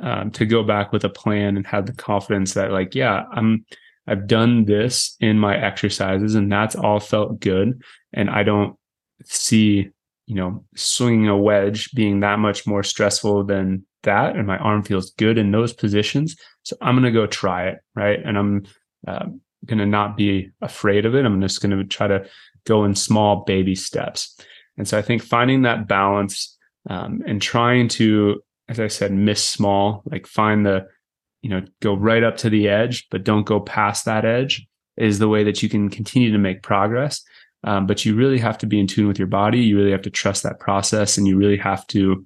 Um, 0.04 0.30
to 0.32 0.46
go 0.46 0.62
back 0.62 0.92
with 0.92 1.04
a 1.04 1.10
plan 1.10 1.58
and 1.58 1.66
have 1.66 1.88
the 1.88 1.94
confidence 1.94 2.54
that, 2.54 2.72
like, 2.72 2.94
yeah, 2.94 3.24
I'm, 3.32 3.66
I've 4.06 4.28
done 4.28 4.66
this 4.66 5.16
in 5.20 5.40
my 5.40 5.58
exercises, 5.58 6.36
and 6.36 6.52
that's 6.52 6.76
all 6.76 7.00
felt 7.00 7.40
good, 7.40 7.82
and 8.14 8.30
I 8.30 8.44
don't 8.44 8.78
see 9.24 9.90
you 10.30 10.36
know, 10.36 10.64
swinging 10.76 11.28
a 11.28 11.36
wedge 11.36 11.92
being 11.94 12.20
that 12.20 12.38
much 12.38 12.68
more 12.68 12.84
stressful 12.84 13.44
than 13.46 13.84
that. 14.04 14.36
And 14.36 14.46
my 14.46 14.60
arm 14.60 14.84
feels 14.84 15.10
good 15.14 15.40
in 15.40 15.50
those 15.50 15.74
positions. 15.74 16.38
So 16.62 16.78
I'm 16.82 16.94
to 17.06 17.12
go 17.12 17.26
try 17.26 17.70
it. 17.70 17.80
Right. 17.96 18.20
And 18.24 18.38
I'm 18.38 18.64
uh, 19.08 19.26
to 19.80 19.88
not 19.88 20.16
be 20.16 20.52
afraid 20.62 21.08
of 21.08 21.16
it. 21.16 21.26
I'm 21.26 21.42
just 21.42 21.62
to 21.72 21.84
try 21.84 22.08
to 22.08 22.30
go 22.70 22.86
in 22.86 22.96
small 22.96 23.44
baby 23.46 23.76
steps. 23.76 24.40
And 24.78 24.88
so 24.88 24.98
I 24.98 25.02
think 25.02 25.22
finding 25.24 25.64
that 25.64 25.88
balance 25.88 26.58
um, 26.90 27.22
and 27.28 27.42
trying 27.42 27.90
to, 27.90 28.42
as 28.70 28.80
I 28.80 28.88
said, 28.88 29.12
miss 29.12 29.44
small, 29.44 30.04
like 30.06 30.28
find 30.28 30.66
the, 30.66 30.88
you 31.42 31.50
know, 31.50 31.62
go 31.82 31.94
right 31.96 32.24
up 32.24 32.38
to 32.38 32.50
the 32.50 32.70
edge, 32.70 33.08
but 33.12 33.26
don't 33.26 33.46
go 33.46 33.60
past 33.60 34.06
that 34.06 34.24
edge 34.24 34.68
is 34.96 35.20
the 35.20 35.28
way 35.28 35.44
that 35.44 35.64
you 35.64 35.70
can 35.70 35.90
continue 35.90 36.32
to 36.32 36.38
make 36.38 36.62
progress. 36.62 37.24
Um, 37.64 37.88
but 37.88 38.06
you 38.06 38.16
really 38.16 38.40
have 38.40 38.58
to 38.60 38.68
be 38.68 38.80
in 38.80 38.88
tune 38.88 39.08
with 39.08 39.20
your 39.20 39.28
body. 39.28 39.60
You 39.60 39.78
really 39.78 39.92
have 39.92 40.04
to 40.04 40.10
trust 40.10 40.44
that 40.44 40.60
process, 40.60 41.18
and 41.18 41.28
you 41.28 41.38
really 41.38 41.58
have 41.58 41.86
to, 41.88 42.26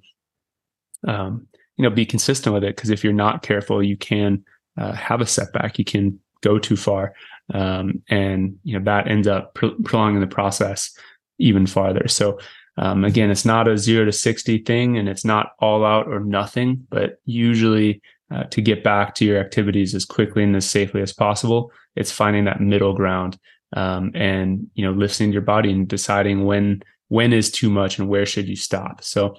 um, 1.08 1.46
you 1.76 1.82
know, 1.82 1.90
be 1.90 2.06
consistent 2.06 2.54
with 2.54 2.64
it. 2.64 2.76
Because 2.76 2.90
if 2.90 3.02
you're 3.02 3.12
not 3.12 3.42
careful, 3.42 3.82
you 3.82 3.96
can 3.96 4.44
uh, 4.78 4.92
have 4.92 5.20
a 5.20 5.26
setback. 5.26 5.78
You 5.78 5.84
can 5.84 6.20
go 6.40 6.58
too 6.58 6.76
far, 6.76 7.14
um, 7.52 8.02
and 8.08 8.58
you 8.64 8.78
know 8.78 8.84
that 8.84 9.08
ends 9.08 9.28
up 9.28 9.54
pr- 9.54 9.66
prolonging 9.84 10.20
the 10.20 10.26
process 10.26 10.96
even 11.38 11.66
farther. 11.66 12.08
So 12.08 12.38
um, 12.76 13.04
again, 13.04 13.30
it's 13.30 13.44
not 13.44 13.68
a 13.68 13.78
zero 13.78 14.04
to 14.04 14.12
sixty 14.12 14.58
thing, 14.58 14.96
and 14.96 15.08
it's 15.08 15.24
not 15.24 15.52
all 15.58 15.84
out 15.84 16.08
or 16.08 16.20
nothing. 16.20 16.86
But 16.90 17.18
usually, 17.24 18.00
uh, 18.30 18.44
to 18.44 18.60
get 18.60 18.82
back 18.82 19.14
to 19.16 19.24
your 19.24 19.38
activities 19.38 19.94
as 19.94 20.04
quickly 20.04 20.42
and 20.42 20.56
as 20.56 20.68
safely 20.68 21.02
as 21.02 21.12
possible, 21.12 21.70
it's 21.96 22.10
finding 22.10 22.44
that 22.44 22.60
middle 22.60 22.94
ground 22.94 23.38
um, 23.74 24.12
and 24.14 24.66
you 24.74 24.84
know 24.84 24.92
listening 24.92 25.30
to 25.30 25.34
your 25.34 25.42
body 25.42 25.70
and 25.70 25.88
deciding 25.88 26.44
when 26.44 26.82
when 27.08 27.32
is 27.32 27.50
too 27.50 27.68
much 27.70 27.98
and 27.98 28.08
where 28.08 28.26
should 28.26 28.48
you 28.48 28.56
stop 28.56 29.02
so 29.02 29.36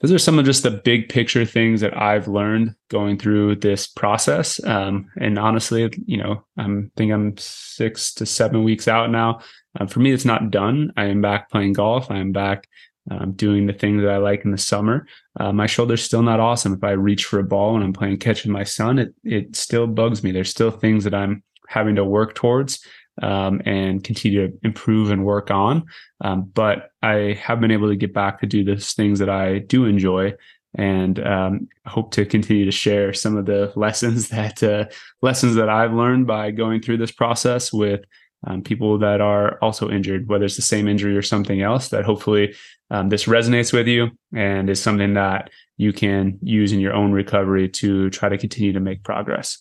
those 0.00 0.12
are 0.12 0.18
some 0.18 0.38
of 0.38 0.44
just 0.44 0.62
the 0.62 0.70
big 0.70 1.08
picture 1.08 1.44
things 1.44 1.80
that 1.80 2.00
I've 2.00 2.28
learned 2.28 2.74
going 2.88 3.18
through 3.18 3.56
this 3.56 3.86
process. 3.86 4.62
Um, 4.64 5.10
and 5.20 5.38
honestly, 5.38 5.92
you 6.06 6.16
know, 6.16 6.44
I'm 6.56 6.92
think 6.96 7.12
I'm 7.12 7.36
six 7.36 8.14
to 8.14 8.26
seven 8.26 8.62
weeks 8.62 8.86
out 8.86 9.10
now. 9.10 9.40
Um, 9.78 9.88
for 9.88 10.00
me, 10.00 10.12
it's 10.12 10.24
not 10.24 10.50
done. 10.50 10.92
I 10.96 11.06
am 11.06 11.20
back 11.20 11.50
playing 11.50 11.72
golf. 11.72 12.10
I 12.10 12.18
am 12.18 12.32
back 12.32 12.68
um, 13.10 13.32
doing 13.32 13.66
the 13.66 13.72
things 13.72 14.02
that 14.02 14.10
I 14.10 14.18
like 14.18 14.44
in 14.44 14.52
the 14.52 14.58
summer. 14.58 15.06
Uh, 15.38 15.52
my 15.52 15.66
shoulder's 15.66 16.02
still 16.02 16.22
not 16.22 16.40
awesome. 16.40 16.74
If 16.74 16.84
I 16.84 16.92
reach 16.92 17.24
for 17.24 17.38
a 17.38 17.44
ball 17.44 17.74
and 17.74 17.82
I'm 17.82 17.92
playing 17.92 18.18
catch 18.18 18.44
with 18.44 18.52
my 18.52 18.64
son, 18.64 18.98
it 18.98 19.14
it 19.24 19.56
still 19.56 19.86
bugs 19.86 20.22
me. 20.22 20.30
There's 20.30 20.50
still 20.50 20.70
things 20.70 21.04
that 21.04 21.14
I'm 21.14 21.42
having 21.66 21.96
to 21.96 22.04
work 22.04 22.34
towards 22.34 22.84
um, 23.22 23.60
and 23.64 24.02
continue 24.04 24.48
to 24.48 24.58
improve 24.62 25.10
and 25.10 25.24
work 25.24 25.50
on. 25.50 25.84
Um, 26.20 26.50
but 26.54 26.90
I 27.02 27.38
have 27.42 27.60
been 27.60 27.70
able 27.70 27.88
to 27.88 27.96
get 27.96 28.12
back 28.12 28.40
to 28.40 28.46
do 28.46 28.64
those 28.64 28.92
things 28.92 29.18
that 29.18 29.30
I 29.30 29.58
do 29.60 29.84
enjoy 29.84 30.34
and 30.74 31.18
um, 31.26 31.68
hope 31.86 32.12
to 32.12 32.26
continue 32.26 32.64
to 32.64 32.70
share 32.70 33.12
some 33.12 33.36
of 33.36 33.46
the 33.46 33.72
lessons 33.76 34.28
that 34.28 34.62
uh, 34.62 34.84
lessons 35.22 35.54
that 35.56 35.68
I've 35.68 35.92
learned 35.92 36.26
by 36.26 36.50
going 36.50 36.80
through 36.80 36.98
this 36.98 37.12
process 37.12 37.72
with 37.72 38.04
um, 38.46 38.62
people 38.62 38.98
that 38.98 39.20
are 39.20 39.58
also 39.60 39.90
injured, 39.90 40.28
whether 40.28 40.44
it's 40.44 40.56
the 40.56 40.62
same 40.62 40.86
injury 40.86 41.16
or 41.16 41.22
something 41.22 41.60
else. 41.60 41.88
That 41.88 42.04
hopefully 42.04 42.54
um, 42.90 43.08
this 43.08 43.24
resonates 43.24 43.72
with 43.72 43.88
you 43.88 44.10
and 44.34 44.70
is 44.70 44.80
something 44.80 45.14
that 45.14 45.50
you 45.76 45.92
can 45.92 46.38
use 46.42 46.72
in 46.72 46.80
your 46.80 46.92
own 46.92 47.12
recovery 47.12 47.68
to 47.68 48.10
try 48.10 48.28
to 48.28 48.38
continue 48.38 48.72
to 48.72 48.80
make 48.80 49.02
progress. 49.02 49.58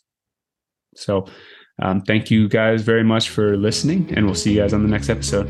So 0.95 1.27
um, 1.79 2.01
thank 2.01 2.31
you 2.31 2.47
guys 2.47 2.81
very 2.81 3.03
much 3.03 3.29
for 3.29 3.57
listening, 3.57 4.11
and 4.15 4.25
we'll 4.25 4.35
see 4.35 4.53
you 4.53 4.61
guys 4.61 4.73
on 4.73 4.83
the 4.83 4.89
next 4.89 5.09
episode. 5.09 5.47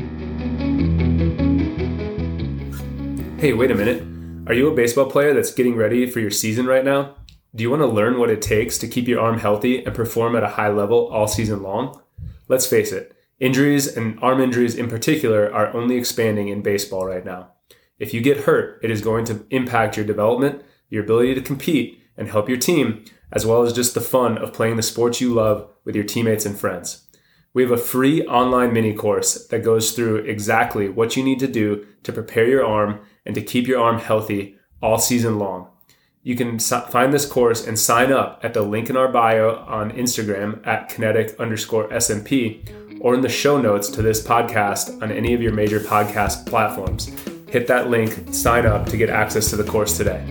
Hey, 3.40 3.52
wait 3.52 3.70
a 3.70 3.74
minute. 3.74 4.02
Are 4.48 4.54
you 4.54 4.68
a 4.68 4.74
baseball 4.74 5.10
player 5.10 5.32
that's 5.32 5.52
getting 5.52 5.76
ready 5.76 6.10
for 6.10 6.20
your 6.20 6.30
season 6.30 6.66
right 6.66 6.84
now? 6.84 7.14
Do 7.54 7.62
you 7.62 7.70
want 7.70 7.82
to 7.82 7.86
learn 7.86 8.18
what 8.18 8.30
it 8.30 8.42
takes 8.42 8.78
to 8.78 8.88
keep 8.88 9.08
your 9.08 9.20
arm 9.20 9.38
healthy 9.38 9.84
and 9.84 9.94
perform 9.94 10.36
at 10.36 10.42
a 10.42 10.48
high 10.48 10.68
level 10.68 11.08
all 11.08 11.28
season 11.28 11.62
long? 11.62 12.00
Let's 12.48 12.66
face 12.66 12.92
it, 12.92 13.16
injuries 13.40 13.86
and 13.86 14.18
arm 14.22 14.40
injuries 14.40 14.74
in 14.74 14.88
particular 14.88 15.52
are 15.52 15.74
only 15.74 15.96
expanding 15.96 16.48
in 16.48 16.62
baseball 16.62 17.06
right 17.06 17.24
now. 17.24 17.52
If 17.98 18.12
you 18.12 18.20
get 18.20 18.44
hurt, 18.44 18.80
it 18.82 18.90
is 18.90 19.00
going 19.00 19.24
to 19.26 19.44
impact 19.50 19.96
your 19.96 20.06
development, 20.06 20.62
your 20.90 21.04
ability 21.04 21.34
to 21.34 21.40
compete, 21.40 22.02
and 22.16 22.28
help 22.28 22.48
your 22.48 22.58
team, 22.58 23.04
as 23.32 23.46
well 23.46 23.62
as 23.62 23.72
just 23.72 23.94
the 23.94 24.00
fun 24.00 24.38
of 24.38 24.52
playing 24.52 24.76
the 24.76 24.82
sports 24.82 25.20
you 25.20 25.32
love 25.32 25.68
with 25.84 25.94
your 25.94 26.04
teammates 26.04 26.46
and 26.46 26.58
friends. 26.58 27.06
We 27.54 27.62
have 27.62 27.72
a 27.72 27.76
free 27.76 28.24
online 28.26 28.72
mini 28.72 28.92
course 28.94 29.46
that 29.48 29.64
goes 29.64 29.92
through 29.92 30.16
exactly 30.16 30.88
what 30.88 31.16
you 31.16 31.24
need 31.24 31.40
to 31.40 31.48
do 31.48 31.86
to 32.02 32.12
prepare 32.12 32.46
your 32.46 32.64
arm 32.64 33.00
and 33.24 33.34
to 33.34 33.42
keep 33.42 33.66
your 33.66 33.80
arm 33.80 33.98
healthy 33.98 34.56
all 34.82 34.98
season 34.98 35.38
long. 35.38 35.68
You 36.22 36.36
can 36.36 36.58
find 36.58 37.12
this 37.12 37.24
course 37.24 37.66
and 37.66 37.78
sign 37.78 38.12
up 38.12 38.40
at 38.42 38.52
the 38.52 38.62
link 38.62 38.90
in 38.90 38.96
our 38.96 39.08
bio 39.08 39.56
on 39.66 39.92
Instagram 39.92 40.66
at 40.66 40.88
kinetic 40.88 41.38
underscore 41.40 41.88
SMP 41.88 42.68
or 43.00 43.14
in 43.14 43.22
the 43.22 43.28
show 43.28 43.60
notes 43.60 43.88
to 43.90 44.02
this 44.02 44.22
podcast 44.22 45.00
on 45.02 45.10
any 45.10 45.32
of 45.32 45.40
your 45.40 45.52
major 45.52 45.80
podcast 45.80 46.46
platforms. 46.46 47.06
Hit 47.48 47.66
that 47.68 47.88
link, 47.88 48.34
sign 48.34 48.66
up 48.66 48.86
to 48.86 48.96
get 48.96 49.08
access 49.08 49.48
to 49.50 49.56
the 49.56 49.64
course 49.64 49.96
today. 49.96 50.22